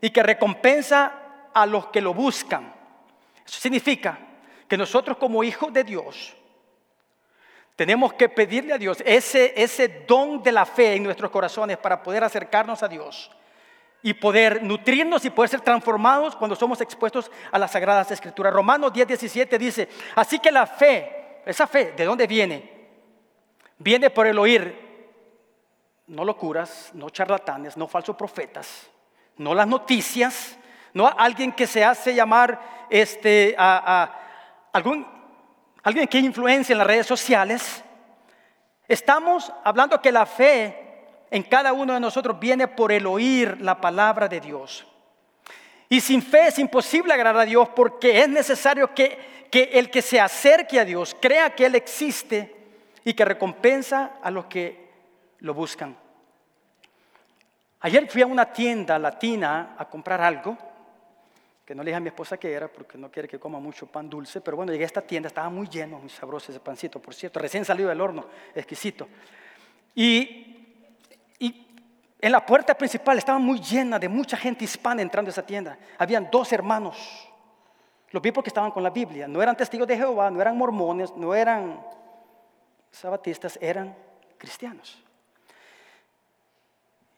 y 0.00 0.10
que 0.10 0.22
recompensa 0.22 1.12
a 1.52 1.66
los 1.66 1.86
que 1.86 2.02
lo 2.02 2.14
buscan. 2.14 2.72
Eso 3.44 3.58
significa 3.58 4.18
que 4.68 4.76
nosotros 4.76 5.16
como 5.16 5.42
hijos 5.42 5.72
de 5.72 5.82
Dios 5.82 6.36
tenemos 7.76 8.12
que 8.12 8.28
pedirle 8.28 8.74
a 8.74 8.78
Dios 8.78 9.02
ese, 9.06 9.54
ese 9.56 10.04
don 10.06 10.42
de 10.42 10.52
la 10.52 10.66
fe 10.66 10.96
en 10.96 11.02
nuestros 11.02 11.30
corazones 11.30 11.78
para 11.78 12.02
poder 12.02 12.22
acercarnos 12.22 12.82
a 12.82 12.88
Dios 12.88 13.30
y 14.02 14.14
poder 14.14 14.62
nutrirnos 14.62 15.24
y 15.24 15.30
poder 15.30 15.50
ser 15.50 15.60
transformados 15.60 16.34
cuando 16.36 16.56
somos 16.56 16.80
expuestos 16.80 17.30
a 17.50 17.58
las 17.58 17.72
sagradas 17.72 18.10
escrituras. 18.10 18.52
Romanos 18.52 18.92
10, 18.92 19.08
17 19.08 19.58
dice, 19.58 19.88
así 20.14 20.38
que 20.38 20.50
la 20.50 20.66
fe, 20.66 21.42
esa 21.44 21.66
fe, 21.66 21.92
¿de 21.92 22.04
dónde 22.04 22.26
viene? 22.26 22.88
Viene 23.78 24.10
por 24.10 24.26
el 24.26 24.38
oír, 24.38 24.90
no 26.06 26.24
locuras, 26.24 26.90
no 26.94 27.10
charlatanes, 27.10 27.76
no 27.76 27.86
falsos 27.86 28.16
profetas, 28.16 28.90
no 29.36 29.54
las 29.54 29.66
noticias, 29.66 30.56
no 30.92 31.08
alguien 31.16 31.52
que 31.52 31.66
se 31.66 31.84
hace 31.84 32.14
llamar 32.14 32.86
este, 32.90 33.54
a, 33.58 34.18
algún 34.72 35.06
alguien 35.82 36.06
que 36.08 36.18
influencia 36.18 36.72
en 36.72 36.78
las 36.78 36.86
redes 36.86 37.06
sociales, 37.06 37.82
estamos 38.86 39.52
hablando 39.64 40.00
que 40.00 40.12
la 40.12 40.26
fe 40.26 40.89
en 41.30 41.42
cada 41.44 41.72
uno 41.72 41.94
de 41.94 42.00
nosotros 42.00 42.38
viene 42.40 42.68
por 42.68 42.92
el 42.92 43.06
oír 43.06 43.60
la 43.60 43.80
palabra 43.80 44.28
de 44.28 44.40
Dios. 44.40 44.86
Y 45.88 46.00
sin 46.00 46.22
fe 46.22 46.48
es 46.48 46.58
imposible 46.58 47.12
agradar 47.12 47.42
a 47.42 47.46
Dios 47.46 47.68
porque 47.70 48.20
es 48.20 48.28
necesario 48.28 48.94
que, 48.94 49.46
que 49.50 49.70
el 49.74 49.90
que 49.90 50.02
se 50.02 50.20
acerque 50.20 50.78
a 50.78 50.84
Dios 50.84 51.16
crea 51.20 51.54
que 51.54 51.66
Él 51.66 51.74
existe 51.74 52.54
y 53.04 53.14
que 53.14 53.24
recompensa 53.24 54.18
a 54.22 54.30
los 54.30 54.46
que 54.46 54.88
lo 55.40 55.54
buscan. 55.54 55.96
Ayer 57.80 58.08
fui 58.08 58.22
a 58.22 58.26
una 58.26 58.52
tienda 58.52 58.98
latina 58.98 59.74
a 59.78 59.88
comprar 59.88 60.20
algo, 60.20 60.56
que 61.64 61.74
no 61.74 61.82
le 61.82 61.90
dije 61.90 61.96
a 61.96 62.00
mi 62.00 62.08
esposa 62.08 62.36
que 62.36 62.52
era 62.52 62.68
porque 62.68 62.98
no 62.98 63.10
quiere 63.10 63.28
que 63.28 63.38
coma 63.38 63.58
mucho 63.58 63.86
pan 63.86 64.10
dulce, 64.10 64.40
pero 64.40 64.56
bueno, 64.56 64.70
llegué 64.72 64.84
a 64.84 64.86
esta 64.86 65.02
tienda, 65.02 65.28
estaba 65.28 65.48
muy 65.48 65.68
lleno, 65.68 65.98
muy 65.98 66.10
sabroso 66.10 66.52
ese 66.52 66.60
pancito, 66.60 67.00
por 67.00 67.14
cierto, 67.14 67.40
recién 67.40 67.64
salido 67.64 67.88
del 67.88 68.00
horno, 68.00 68.26
exquisito. 68.54 69.08
Y, 69.94 70.49
en 72.20 72.32
la 72.32 72.44
puerta 72.44 72.74
principal 72.74 73.16
estaba 73.18 73.38
muy 73.38 73.60
llena 73.60 73.98
de 73.98 74.08
mucha 74.08 74.36
gente 74.36 74.64
hispana 74.64 75.00
entrando 75.00 75.30
a 75.30 75.32
esa 75.32 75.44
tienda. 75.44 75.78
Habían 75.98 76.28
dos 76.30 76.52
hermanos. 76.52 77.28
Los 78.10 78.22
vi 78.22 78.32
porque 78.32 78.50
estaban 78.50 78.70
con 78.70 78.82
la 78.82 78.90
Biblia. 78.90 79.26
No 79.26 79.42
eran 79.42 79.56
testigos 79.56 79.86
de 79.86 79.96
Jehová, 79.96 80.30
no 80.30 80.40
eran 80.40 80.58
mormones, 80.58 81.14
no 81.16 81.34
eran 81.34 81.80
sabatistas, 82.90 83.58
eran 83.62 83.96
cristianos. 84.36 85.02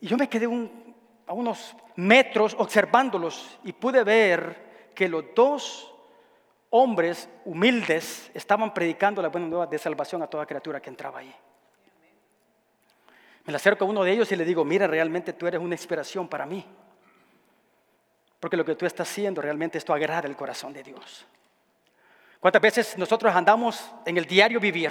Y 0.00 0.06
yo 0.06 0.16
me 0.16 0.28
quedé 0.28 0.46
a 1.26 1.32
unos 1.32 1.76
metros 1.96 2.54
observándolos 2.58 3.58
y 3.64 3.72
pude 3.72 4.04
ver 4.04 4.90
que 4.94 5.08
los 5.08 5.24
dos 5.34 5.92
hombres 6.70 7.28
humildes 7.44 8.30
estaban 8.34 8.72
predicando 8.72 9.20
la 9.20 9.28
buena 9.28 9.46
nueva 9.46 9.66
de 9.66 9.78
salvación 9.78 10.22
a 10.22 10.26
toda 10.26 10.46
criatura 10.46 10.80
que 10.80 10.90
entraba 10.90 11.20
ahí. 11.20 11.34
Me 13.44 13.52
le 13.52 13.56
acerco 13.56 13.84
a 13.84 13.88
uno 13.88 14.04
de 14.04 14.12
ellos 14.12 14.30
y 14.30 14.36
le 14.36 14.44
digo, 14.44 14.64
mira, 14.64 14.86
realmente 14.86 15.32
tú 15.32 15.46
eres 15.46 15.60
una 15.60 15.74
inspiración 15.74 16.28
para 16.28 16.46
mí. 16.46 16.64
Porque 18.38 18.56
lo 18.56 18.64
que 18.64 18.74
tú 18.74 18.86
estás 18.86 19.08
haciendo 19.08 19.42
realmente 19.42 19.78
esto 19.78 19.92
agrada 19.92 20.28
el 20.28 20.36
corazón 20.36 20.72
de 20.72 20.82
Dios. 20.82 21.26
¿Cuántas 22.40 22.60
veces 22.60 22.98
nosotros 22.98 23.32
andamos 23.34 23.88
en 24.04 24.16
el 24.16 24.26
diario 24.26 24.58
vivir 24.58 24.90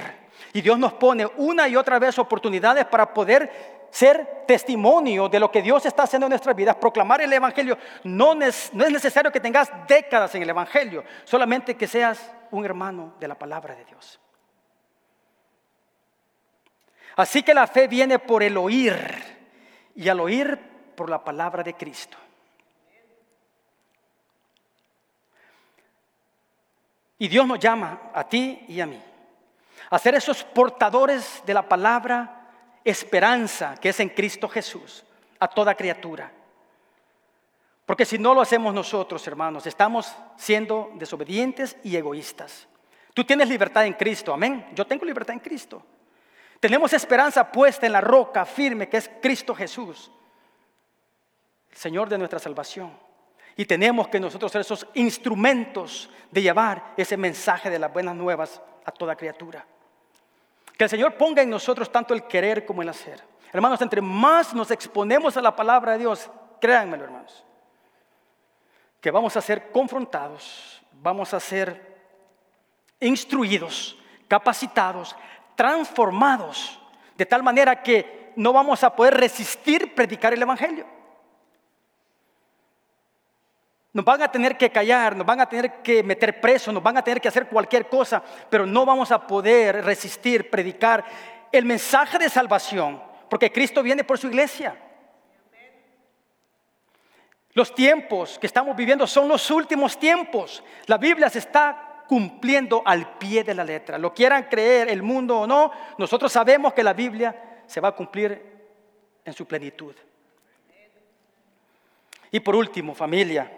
y 0.54 0.62
Dios 0.62 0.80
nos 0.80 0.94
pone 0.94 1.28
una 1.38 1.68
y 1.68 1.76
otra 1.76 2.00
vez 2.00 2.18
oportunidades 2.18 2.86
para 2.86 3.14
poder 3.14 3.52
ser 3.90 4.46
testimonio 4.48 5.28
de 5.28 5.40
lo 5.40 5.52
que 5.52 5.62
Dios 5.62 5.86
está 5.86 6.04
haciendo 6.04 6.28
en 6.28 6.30
nuestras 6.30 6.56
vidas, 6.56 6.78
proclamar 6.78 7.22
el 7.22 7.34
Evangelio. 7.34 7.78
No 8.06 8.34
no 8.36 8.46
es 8.46 8.72
necesario 8.74 9.32
que 9.32 9.42
tengas 9.42 9.70
décadas 9.86 10.34
en 10.36 10.44
el 10.44 10.50
Evangelio, 10.50 11.04
solamente 11.26 11.76
que 11.76 11.88
seas 11.88 12.32
un 12.52 12.64
hermano 12.64 13.16
de 13.20 13.28
la 13.28 13.36
palabra 13.36 13.76
de 13.76 13.84
Dios. 13.84 14.20
Así 17.21 17.43
que 17.43 17.53
la 17.53 17.67
fe 17.67 17.88
viene 17.88 18.17
por 18.17 18.41
el 18.41 18.57
oír 18.57 18.95
y 19.95 20.10
al 20.10 20.19
oír 20.19 20.57
por 20.95 21.07
la 21.07 21.23
palabra 21.23 21.62
de 21.62 21.75
Cristo. 21.75 22.17
Y 27.19 27.27
Dios 27.27 27.45
nos 27.45 27.60
llama 27.60 28.10
a 28.12 28.27
ti 28.27 28.65
y 28.67 28.81
a 28.81 28.88
mí 28.88 28.99
a 29.91 29.99
ser 29.99 30.15
esos 30.15 30.43
portadores 30.43 31.43
de 31.45 31.53
la 31.53 31.62
palabra 31.69 32.49
esperanza 32.84 33.75
que 33.79 33.89
es 33.89 33.99
en 33.99 34.10
Cristo 34.10 34.49
Jesús 34.49 35.03
a 35.38 35.47
toda 35.47 35.75
criatura. 35.75 36.31
Porque 37.86 38.03
si 38.03 38.17
no 38.17 38.34
lo 38.34 38.41
hacemos 38.41 38.73
nosotros, 38.73 39.27
hermanos, 39.27 39.67
estamos 39.67 40.12
siendo 40.38 40.89
desobedientes 40.95 41.77
y 41.84 41.95
egoístas. 41.95 42.67
Tú 43.13 43.23
tienes 43.23 43.47
libertad 43.47 43.86
en 43.86 43.93
Cristo, 43.93 44.34
amén. 44.34 44.65
Yo 44.73 44.88
tengo 44.88 45.05
libertad 45.05 45.34
en 45.34 45.39
Cristo. 45.41 45.84
Tenemos 46.62 46.93
esperanza 46.93 47.52
puesta 47.52 47.88
en 47.88 47.91
la 47.91 48.02
roca 48.02 48.45
firme 48.45 48.88
que 48.88 48.97
es 48.97 49.10
Cristo 49.19 49.56
Jesús, 49.56 50.12
el 51.71 51.78
Señor 51.78 52.08
de 52.08 52.19
nuestra 52.19 52.38
salvación. 52.38 52.95
Y 53.58 53.65
tenemos 53.65 54.08
que 54.08 54.19
nosotros 54.19 54.52
ser 54.52 54.62
esos 54.62 54.86
instrumentos 54.93 56.10
de 56.30 56.43
llevar 56.43 56.93
ese 56.95 57.17
mensaje 57.17 57.71
de 57.71 57.80
las 57.80 57.91
buenas 57.91 58.15
nuevas 58.15 58.62
a 58.86 58.91
toda 58.91 59.15
criatura. 59.15 59.65
Que 60.78 60.84
el 60.84 60.89
Señor 60.89 61.15
ponga 61.15 61.41
en 61.41 61.50
nosotros 61.50 61.91
tanto 61.91 62.13
el 62.13 62.26
querer 62.28 62.63
como 62.63 62.84
el 62.84 62.89
hacer. 62.89 63.24
Hermanos, 63.52 63.82
entre 63.82 64.00
más 64.00 64.54
nos 64.54 64.69
exponemos 64.69 65.36
a 65.38 65.41
la 65.41 65.56
palabra 65.56 65.93
de 65.93 65.97
Dios, 65.97 66.30
créanmelo, 66.62 67.06
hermanos, 67.06 67.43
que 69.02 69.10
vamos 69.10 69.36
a 69.36 69.41
ser 69.41 69.71
confrontados, 69.71 70.80
vamos 70.91 71.34
a 71.34 71.39
ser 71.39 71.97
instruidos, 73.00 73.97
capacitados, 74.28 75.15
transformados, 75.62 76.80
de 77.15 77.24
tal 77.24 77.43
manera 77.43 77.84
que 77.84 78.34
no 78.36 78.52
vamos 78.52 78.84
a 78.84 78.95
poder 78.95 79.13
resistir 79.13 79.93
predicar 79.93 80.34
el 80.34 80.41
Evangelio. 80.41 80.88
Nos 83.93 84.04
van 84.04 84.24
a 84.24 84.32
tener 84.32 84.58
que 84.58 84.71
callar, 84.71 85.15
nos 85.15 85.28
van 85.28 85.39
a 85.39 85.47
tener 85.47 85.84
que 85.84 86.02
meter 86.02 86.41
preso, 86.41 86.71
nos 86.71 86.82
van 86.82 86.97
a 86.97 87.04
tener 87.04 87.21
que 87.21 87.28
hacer 87.28 87.45
cualquier 87.45 87.88
cosa, 87.88 88.24
pero 88.50 88.65
no 88.65 88.88
vamos 88.88 89.12
a 89.12 89.28
poder 89.28 89.86
resistir, 89.86 90.50
predicar 90.50 91.06
el 91.52 91.63
mensaje 91.65 92.17
de 92.17 92.28
salvación, 92.28 93.00
porque 93.30 93.52
Cristo 93.52 93.84
viene 93.84 94.04
por 94.04 94.17
su 94.17 94.30
iglesia. 94.30 94.76
Los 97.54 97.76
tiempos 97.76 98.39
que 98.39 98.47
estamos 98.47 98.76
viviendo 98.76 99.06
son 99.06 99.28
los 99.28 99.52
últimos 99.52 100.00
tiempos. 100.00 100.63
La 100.88 100.97
Biblia 100.97 101.30
se 101.30 101.38
está 101.38 101.90
cumpliendo 102.12 102.84
al 102.84 103.17
pie 103.17 103.41
de 103.41 103.54
la 103.54 103.63
letra. 103.63 103.97
Lo 103.97 104.13
quieran 104.13 104.50
creer 104.50 104.89
el 104.89 105.02
mundo 105.02 105.39
o 105.39 105.47
no, 105.47 105.71
nosotros 105.97 106.30
sabemos 106.30 106.74
que 106.74 106.84
la 106.84 106.91
Biblia 106.91 107.63
se 107.65 107.80
va 107.80 107.88
a 107.88 107.95
cumplir 107.95 108.43
en 109.24 109.32
su 109.32 109.45
plenitud. 109.45 109.95
Y 112.30 112.41
por 112.41 112.54
último, 112.54 112.93
familia, 112.93 113.50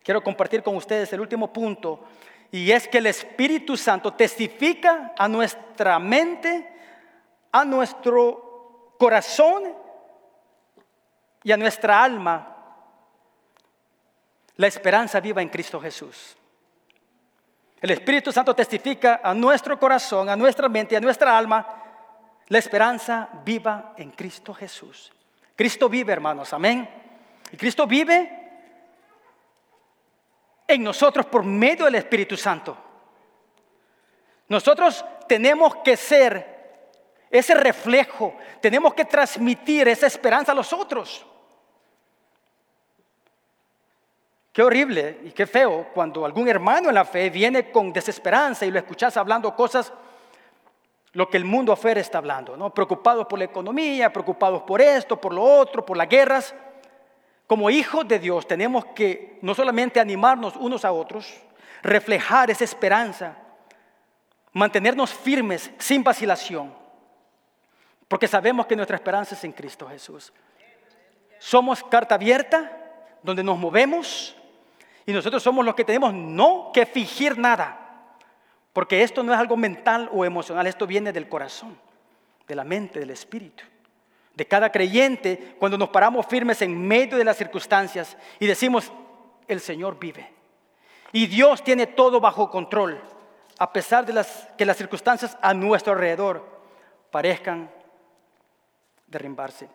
quiero 0.00 0.22
compartir 0.22 0.62
con 0.62 0.76
ustedes 0.76 1.12
el 1.12 1.22
último 1.22 1.52
punto, 1.52 2.04
y 2.52 2.70
es 2.70 2.86
que 2.86 2.98
el 2.98 3.06
Espíritu 3.06 3.76
Santo 3.76 4.14
testifica 4.14 5.12
a 5.18 5.26
nuestra 5.26 5.98
mente, 5.98 6.72
a 7.50 7.64
nuestro 7.64 8.94
corazón 8.96 9.74
y 11.42 11.50
a 11.50 11.56
nuestra 11.56 12.04
alma 12.04 12.48
la 14.54 14.68
esperanza 14.68 15.18
viva 15.18 15.42
en 15.42 15.48
Cristo 15.48 15.80
Jesús. 15.80 16.36
El 17.82 17.90
Espíritu 17.90 18.30
Santo 18.30 18.54
testifica 18.54 19.20
a 19.24 19.34
nuestro 19.34 19.76
corazón, 19.76 20.28
a 20.28 20.36
nuestra 20.36 20.68
mente, 20.68 20.96
a 20.96 21.00
nuestra 21.00 21.36
alma, 21.36 21.66
la 22.46 22.58
esperanza 22.58 23.28
viva 23.44 23.94
en 23.96 24.12
Cristo 24.12 24.54
Jesús. 24.54 25.12
Cristo 25.56 25.88
vive, 25.88 26.12
hermanos, 26.12 26.52
amén. 26.52 26.88
Y 27.50 27.56
Cristo 27.56 27.84
vive 27.84 28.38
en 30.68 30.84
nosotros 30.84 31.26
por 31.26 31.42
medio 31.42 31.86
del 31.86 31.96
Espíritu 31.96 32.36
Santo. 32.36 32.76
Nosotros 34.46 35.04
tenemos 35.26 35.74
que 35.76 35.96
ser 35.96 36.52
ese 37.28 37.54
reflejo, 37.54 38.36
tenemos 38.60 38.94
que 38.94 39.06
transmitir 39.06 39.88
esa 39.88 40.06
esperanza 40.06 40.52
a 40.52 40.54
los 40.54 40.72
otros. 40.72 41.26
Qué 44.52 44.62
horrible 44.62 45.20
y 45.24 45.30
qué 45.30 45.46
feo 45.46 45.88
cuando 45.94 46.26
algún 46.26 46.46
hermano 46.46 46.90
en 46.90 46.94
la 46.94 47.06
fe 47.06 47.30
viene 47.30 47.70
con 47.70 47.90
desesperanza 47.90 48.66
y 48.66 48.70
lo 48.70 48.78
escuchas 48.78 49.16
hablando 49.16 49.56
cosas, 49.56 49.90
lo 51.14 51.30
que 51.30 51.38
el 51.38 51.46
mundo 51.46 51.72
afuera 51.72 52.00
está 52.00 52.18
hablando, 52.18 52.54
¿no? 52.54 52.72
Preocupados 52.72 53.26
por 53.26 53.38
la 53.38 53.46
economía, 53.46 54.12
preocupados 54.12 54.62
por 54.62 54.82
esto, 54.82 55.18
por 55.18 55.32
lo 55.32 55.42
otro, 55.42 55.84
por 55.86 55.96
las 55.96 56.08
guerras. 56.08 56.54
Como 57.46 57.70
hijos 57.70 58.06
de 58.06 58.18
Dios 58.18 58.46
tenemos 58.46 58.84
que 58.94 59.38
no 59.40 59.54
solamente 59.54 60.00
animarnos 60.00 60.54
unos 60.56 60.84
a 60.84 60.92
otros, 60.92 61.34
reflejar 61.82 62.50
esa 62.50 62.64
esperanza, 62.64 63.36
mantenernos 64.52 65.14
firmes 65.14 65.70
sin 65.78 66.04
vacilación, 66.04 66.74
porque 68.06 68.28
sabemos 68.28 68.66
que 68.66 68.76
nuestra 68.76 68.96
esperanza 68.96 69.34
es 69.34 69.44
en 69.44 69.52
Cristo 69.52 69.88
Jesús. 69.88 70.30
Somos 71.38 71.82
carta 71.84 72.16
abierta 72.16 72.70
donde 73.22 73.42
nos 73.42 73.58
movemos 73.58 74.36
y 75.06 75.12
nosotros 75.12 75.42
somos 75.42 75.64
los 75.64 75.74
que 75.74 75.84
tenemos 75.84 76.12
no 76.14 76.70
que 76.72 76.86
fingir 76.86 77.38
nada, 77.38 77.78
porque 78.72 79.02
esto 79.02 79.22
no 79.22 79.32
es 79.32 79.38
algo 79.38 79.56
mental 79.56 80.08
o 80.12 80.24
emocional, 80.24 80.66
esto 80.66 80.86
viene 80.86 81.12
del 81.12 81.28
corazón, 81.28 81.78
de 82.46 82.54
la 82.54 82.64
mente, 82.64 83.00
del 83.00 83.10
espíritu 83.10 83.64
de 84.34 84.46
cada 84.46 84.70
creyente 84.72 85.56
cuando 85.58 85.76
nos 85.76 85.90
paramos 85.90 86.26
firmes 86.26 86.62
en 86.62 86.86
medio 86.86 87.16
de 87.16 87.24
las 87.24 87.36
circunstancias 87.36 88.16
y 88.38 88.46
decimos, 88.46 88.92
el 89.48 89.60
Señor 89.60 89.98
vive. 89.98 90.30
Y 91.12 91.26
Dios 91.26 91.62
tiene 91.62 91.86
todo 91.86 92.20
bajo 92.20 92.50
control, 92.50 93.00
a 93.58 93.72
pesar 93.72 94.06
de 94.06 94.14
las, 94.14 94.48
que 94.56 94.64
las 94.64 94.76
circunstancias 94.76 95.36
a 95.42 95.52
nuestro 95.52 95.92
alrededor 95.92 96.46
parezcan 97.10 97.70
derrumbarse. 99.06 99.68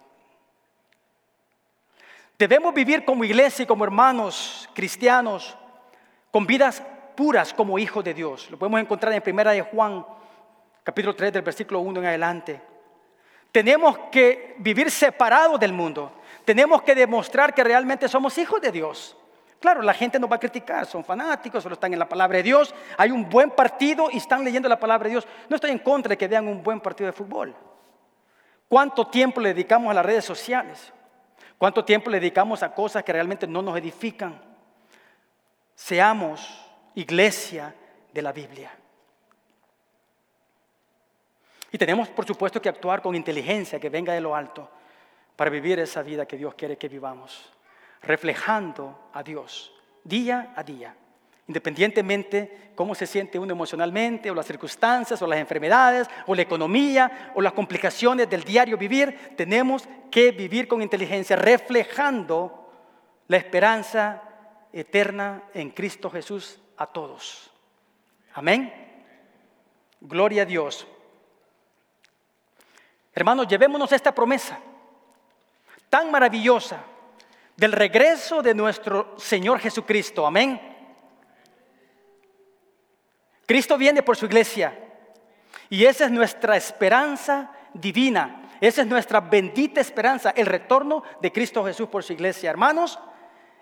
Debemos 2.38 2.72
vivir 2.74 3.04
como 3.04 3.24
iglesia 3.24 3.64
y 3.64 3.66
como 3.66 3.84
hermanos 3.84 4.70
cristianos, 4.76 5.58
con 6.30 6.46
vidas 6.46 6.84
puras 7.16 7.52
como 7.52 7.80
hijos 7.80 8.04
de 8.04 8.14
Dios. 8.14 8.52
Lo 8.52 8.60
podemos 8.60 8.80
encontrar 8.80 9.12
en 9.14 9.24
primera 9.24 9.52
de 9.52 9.64
Juan, 9.64 10.06
capítulo 10.84 11.16
3, 11.16 11.34
del 11.34 11.42
versículo 11.42 11.80
1 11.80 12.00
en 12.00 12.06
adelante. 12.06 12.62
Tenemos 13.52 13.98
que 14.12 14.56
vivir 14.60 14.92
separados 14.92 15.60
del 15.60 15.74
mundo. 15.74 16.12
Tenemos 16.46 16.84
que 16.84 16.94
demostrar 16.94 17.56
que 17.56 17.64
realmente 17.64 18.08
somos 18.08 18.38
hijos 18.38 18.62
de 18.62 18.72
Dios. 18.72 19.18
Claro, 19.60 19.82
la 19.82 19.96
gente 19.96 20.20
nos 20.20 20.32
va 20.32 20.36
a 20.36 20.40
criticar, 20.40 20.86
son 20.86 21.04
fanáticos, 21.04 21.64
solo 21.64 21.74
están 21.74 21.92
en 21.92 21.98
la 21.98 22.08
palabra 22.08 22.38
de 22.38 22.44
Dios, 22.44 22.76
hay 22.96 23.10
un 23.10 23.28
buen 23.28 23.50
partido 23.50 24.10
y 24.12 24.18
están 24.18 24.44
leyendo 24.44 24.70
la 24.70 24.80
palabra 24.80 25.06
de 25.06 25.12
Dios. 25.12 25.28
No 25.50 25.56
estoy 25.56 25.72
en 25.72 25.80
contra 25.80 26.12
de 26.12 26.18
que 26.18 26.28
vean 26.28 26.48
un 26.48 26.62
buen 26.62 26.80
partido 26.80 27.08
de 27.08 27.14
fútbol. 27.14 27.56
¿Cuánto 28.68 29.08
tiempo 29.08 29.42
le 29.42 29.56
dedicamos 29.56 29.90
a 29.90 29.96
las 29.96 30.06
redes 30.06 30.26
sociales? 30.26 30.94
¿Cuánto 31.58 31.84
tiempo 31.84 32.10
le 32.10 32.20
dedicamos 32.20 32.62
a 32.62 32.74
cosas 32.74 33.04
que 33.04 33.14
realmente 33.14 33.48
no 33.48 33.62
nos 33.62 33.78
edifican? 33.78 34.40
Seamos 35.76 36.66
iglesia 36.96 37.74
de 38.14 38.22
la 38.22 38.32
Biblia. 38.32 38.72
Y 41.72 41.78
tenemos, 41.78 42.10
por 42.10 42.26
supuesto, 42.26 42.62
que 42.62 42.70
actuar 42.70 43.02
con 43.02 43.16
inteligencia 43.16 43.80
que 43.80 43.90
venga 43.90 44.14
de 44.14 44.22
lo 44.22 44.36
alto 44.36 44.70
para 45.36 45.50
vivir 45.50 45.80
esa 45.80 46.02
vida 46.02 46.26
que 46.26 46.38
Dios 46.38 46.56
quiere 46.56 46.78
que 46.78 46.88
vivamos, 46.90 47.52
reflejando 48.02 49.10
a 49.14 49.22
Dios 49.24 49.74
día 50.04 50.54
a 50.56 50.64
día, 50.64 50.96
independientemente 51.48 52.72
cómo 52.76 52.94
se 52.94 53.08
siente 53.08 53.40
uno 53.40 53.54
emocionalmente, 53.54 54.30
o 54.30 54.36
las 54.36 54.46
circunstancias, 54.46 55.22
o 55.22 55.28
las 55.28 55.40
enfermedades, 55.40 56.08
o 56.28 56.36
la 56.36 56.42
economía, 56.42 57.32
o 57.36 57.42
las 57.42 57.54
complicaciones 57.54 58.30
del 58.30 58.44
diario 58.44 58.78
vivir, 58.78 59.34
tenemos 59.36 59.88
que 60.12 60.32
vivir 60.32 60.68
con 60.68 60.82
inteligencia, 60.82 61.36
reflejando 61.36 62.70
la 63.28 63.38
esperanza 63.38 64.22
eterna 64.74 65.44
en 65.54 65.72
Cristo 65.72 66.10
Jesús 66.10 66.60
a 66.78 66.86
todos. 66.86 67.50
Amén. 68.34 68.72
Gloria 70.00 70.44
a 70.44 70.46
Dios. 70.46 70.86
Hermanos, 73.14 73.48
llevémonos 73.48 73.92
esta 73.92 74.14
promesa 74.14 74.60
tan 75.90 76.12
maravillosa 76.12 76.84
del 77.56 77.72
regreso 77.72 78.44
de 78.44 78.54
nuestro 78.54 79.16
Señor 79.18 79.60
Jesucristo. 79.60 80.28
Amén. 80.28 80.77
Cristo 83.48 83.78
viene 83.78 84.04
por 84.04 84.16
su 84.16 84.26
iglesia 84.26 84.78
y 85.70 85.86
esa 85.86 86.06
es 86.06 86.12
nuestra 86.12 86.56
esperanza 86.56 87.52
divina. 87.74 88.44
Esa 88.60 88.82
es 88.82 88.88
nuestra 88.88 89.20
bendita 89.20 89.82
esperanza, 89.82 90.32
el 90.36 90.46
retorno 90.46 91.04
de 91.22 91.32
Cristo 91.32 91.64
Jesús 91.64 91.88
por 91.90 92.04
su 92.04 92.14
iglesia. 92.14 92.50
Hermanos, 92.50 93.00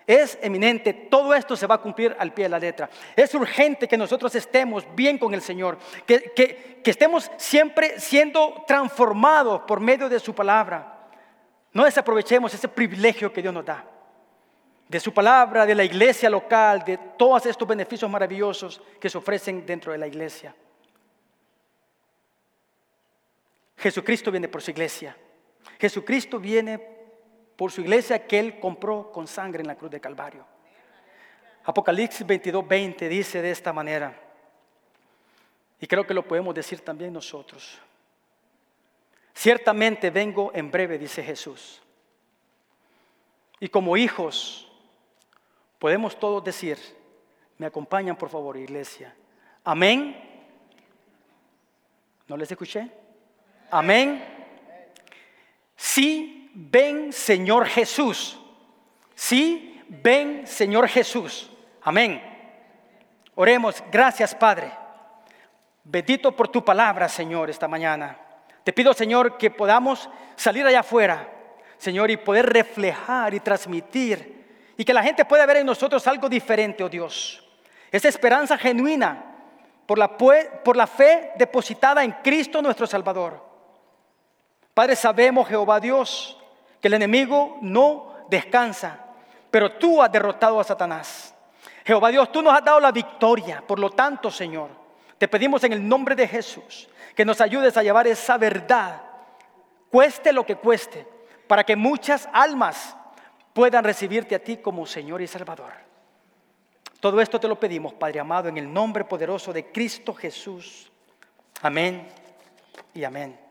es 0.06 0.38
eminente, 0.40 0.92
todo 0.94 1.34
esto 1.34 1.56
se 1.56 1.66
va 1.66 1.76
a 1.76 1.80
cumplir 1.82 2.16
al 2.18 2.32
pie 2.32 2.44
de 2.44 2.48
la 2.50 2.58
letra. 2.58 2.88
Es 3.14 3.34
urgente 3.34 3.88
que 3.88 3.96
nosotros 3.96 4.34
estemos 4.34 4.86
bien 4.94 5.18
con 5.18 5.34
el 5.34 5.42
Señor, 5.42 5.78
que, 6.06 6.32
que, 6.34 6.90
estemos 6.90 7.30
siempre 7.36 7.98
siendo 7.98 8.64
transformados 8.66 9.62
por 9.66 9.80
medio 9.80 10.08
de 10.08 10.20
su 10.20 10.34
palabra. 10.34 11.08
No 11.72 11.84
desaprovechemos 11.84 12.54
ese 12.54 12.68
privilegio 12.68 13.32
que 13.32 13.42
Dios 13.42 13.52
nos 13.52 13.64
da. 13.64 13.84
De 14.88 15.00
su 15.00 15.12
palabra, 15.12 15.66
de 15.66 15.74
la 15.74 15.84
iglesia 15.84 16.30
local, 16.30 16.84
de 16.84 16.96
todos 17.18 17.44
estos 17.46 17.66
beneficios 17.66 18.10
maravillosos 18.10 18.80
que 19.00 19.10
se 19.10 19.18
ofrecen 19.18 19.66
dentro 19.66 19.92
de 19.92 19.98
la 19.98 20.06
iglesia. 20.06 20.54
Jesucristo 23.76 24.30
viene 24.30 24.48
por 24.48 24.62
su 24.62 24.70
iglesia. 24.70 25.16
Jesucristo 25.78 26.38
viene 26.38 26.78
por 27.56 27.72
su 27.72 27.80
iglesia 27.80 28.26
que 28.26 28.38
Él 28.38 28.60
compró 28.60 29.10
con 29.10 29.26
sangre 29.26 29.60
en 29.62 29.66
la 29.66 29.76
cruz 29.76 29.90
de 29.90 30.00
Calvario. 30.00 30.46
Apocalipsis 31.64 32.24
22, 32.24 32.66
20 32.66 33.08
dice 33.08 33.42
de 33.42 33.50
esta 33.50 33.72
manera, 33.72 34.14
y 35.80 35.86
creo 35.86 36.06
que 36.06 36.14
lo 36.14 36.26
podemos 36.26 36.54
decir 36.54 36.80
también 36.80 37.12
nosotros. 37.12 37.78
Ciertamente 39.34 40.10
vengo 40.10 40.50
en 40.54 40.70
breve, 40.70 40.98
dice 40.98 41.22
Jesús. 41.22 41.82
Y 43.60 43.68
como 43.68 43.96
hijos, 43.96 44.70
podemos 45.78 46.18
todos 46.18 46.42
decir, 46.44 46.78
me 47.58 47.66
acompañan 47.66 48.16
por 48.16 48.28
favor, 48.28 48.56
iglesia. 48.56 49.14
Amén. 49.64 50.16
¿No 52.28 52.36
les 52.36 52.50
escuché? 52.50 52.90
Amén. 53.70 54.24
Sí 55.76 56.36
ven 56.56 57.12
Señor 57.12 57.66
Jesús. 57.66 58.38
Sí, 59.14 59.82
ven 59.88 60.46
Señor 60.46 60.88
Jesús. 60.88 61.50
Amén. 61.82 62.22
Oremos, 63.34 63.84
gracias 63.92 64.34
Padre. 64.34 64.72
Bendito 65.84 66.32
por 66.34 66.48
tu 66.48 66.64
palabra, 66.64 67.08
Señor, 67.08 67.50
esta 67.50 67.68
mañana. 67.68 68.18
Te 68.64 68.72
pido, 68.72 68.92
Señor, 68.94 69.36
que 69.36 69.50
podamos 69.50 70.08
salir 70.34 70.66
allá 70.66 70.80
afuera, 70.80 71.28
Señor, 71.78 72.10
y 72.10 72.16
poder 72.16 72.46
reflejar 72.46 73.34
y 73.34 73.40
transmitir 73.40 74.35
y 74.76 74.84
que 74.84 74.94
la 74.94 75.02
gente 75.02 75.24
pueda 75.24 75.46
ver 75.46 75.58
en 75.58 75.66
nosotros 75.66 76.06
algo 76.06 76.28
diferente, 76.28 76.84
oh 76.84 76.88
Dios. 76.88 77.42
Esa 77.90 78.08
esperanza 78.08 78.58
genuina 78.58 79.36
por 79.86 79.98
la, 79.98 80.16
por 80.16 80.76
la 80.76 80.86
fe 80.86 81.32
depositada 81.36 82.02
en 82.04 82.12
Cristo 82.22 82.60
nuestro 82.60 82.86
Salvador. 82.86 83.42
Padre, 84.74 84.96
sabemos, 84.96 85.48
Jehová 85.48 85.80
Dios, 85.80 86.38
que 86.80 86.88
el 86.88 86.94
enemigo 86.94 87.58
no 87.62 88.14
descansa, 88.28 88.98
pero 89.50 89.72
tú 89.72 90.02
has 90.02 90.12
derrotado 90.12 90.60
a 90.60 90.64
Satanás. 90.64 91.34
Jehová 91.84 92.10
Dios, 92.10 92.30
tú 92.30 92.42
nos 92.42 92.52
has 92.52 92.64
dado 92.64 92.80
la 92.80 92.92
victoria. 92.92 93.62
Por 93.66 93.78
lo 93.78 93.90
tanto, 93.90 94.30
Señor, 94.30 94.68
te 95.18 95.28
pedimos 95.28 95.64
en 95.64 95.72
el 95.72 95.88
nombre 95.88 96.14
de 96.14 96.28
Jesús 96.28 96.88
que 97.14 97.24
nos 97.24 97.40
ayudes 97.40 97.76
a 97.76 97.82
llevar 97.82 98.06
esa 98.06 98.36
verdad, 98.36 99.00
cueste 99.90 100.32
lo 100.32 100.44
que 100.44 100.56
cueste, 100.56 101.06
para 101.46 101.64
que 101.64 101.74
muchas 101.74 102.28
almas 102.32 102.94
puedan 103.56 103.84
recibirte 103.84 104.34
a 104.34 104.38
ti 104.38 104.58
como 104.58 104.84
Señor 104.84 105.22
y 105.22 105.26
Salvador. 105.26 105.72
Todo 107.00 107.22
esto 107.22 107.40
te 107.40 107.48
lo 107.48 107.58
pedimos, 107.58 107.94
Padre 107.94 108.20
amado, 108.20 108.50
en 108.50 108.58
el 108.58 108.70
nombre 108.70 109.02
poderoso 109.04 109.50
de 109.50 109.72
Cristo 109.72 110.12
Jesús. 110.12 110.92
Amén 111.62 112.06
y 112.92 113.02
amén. 113.02 113.45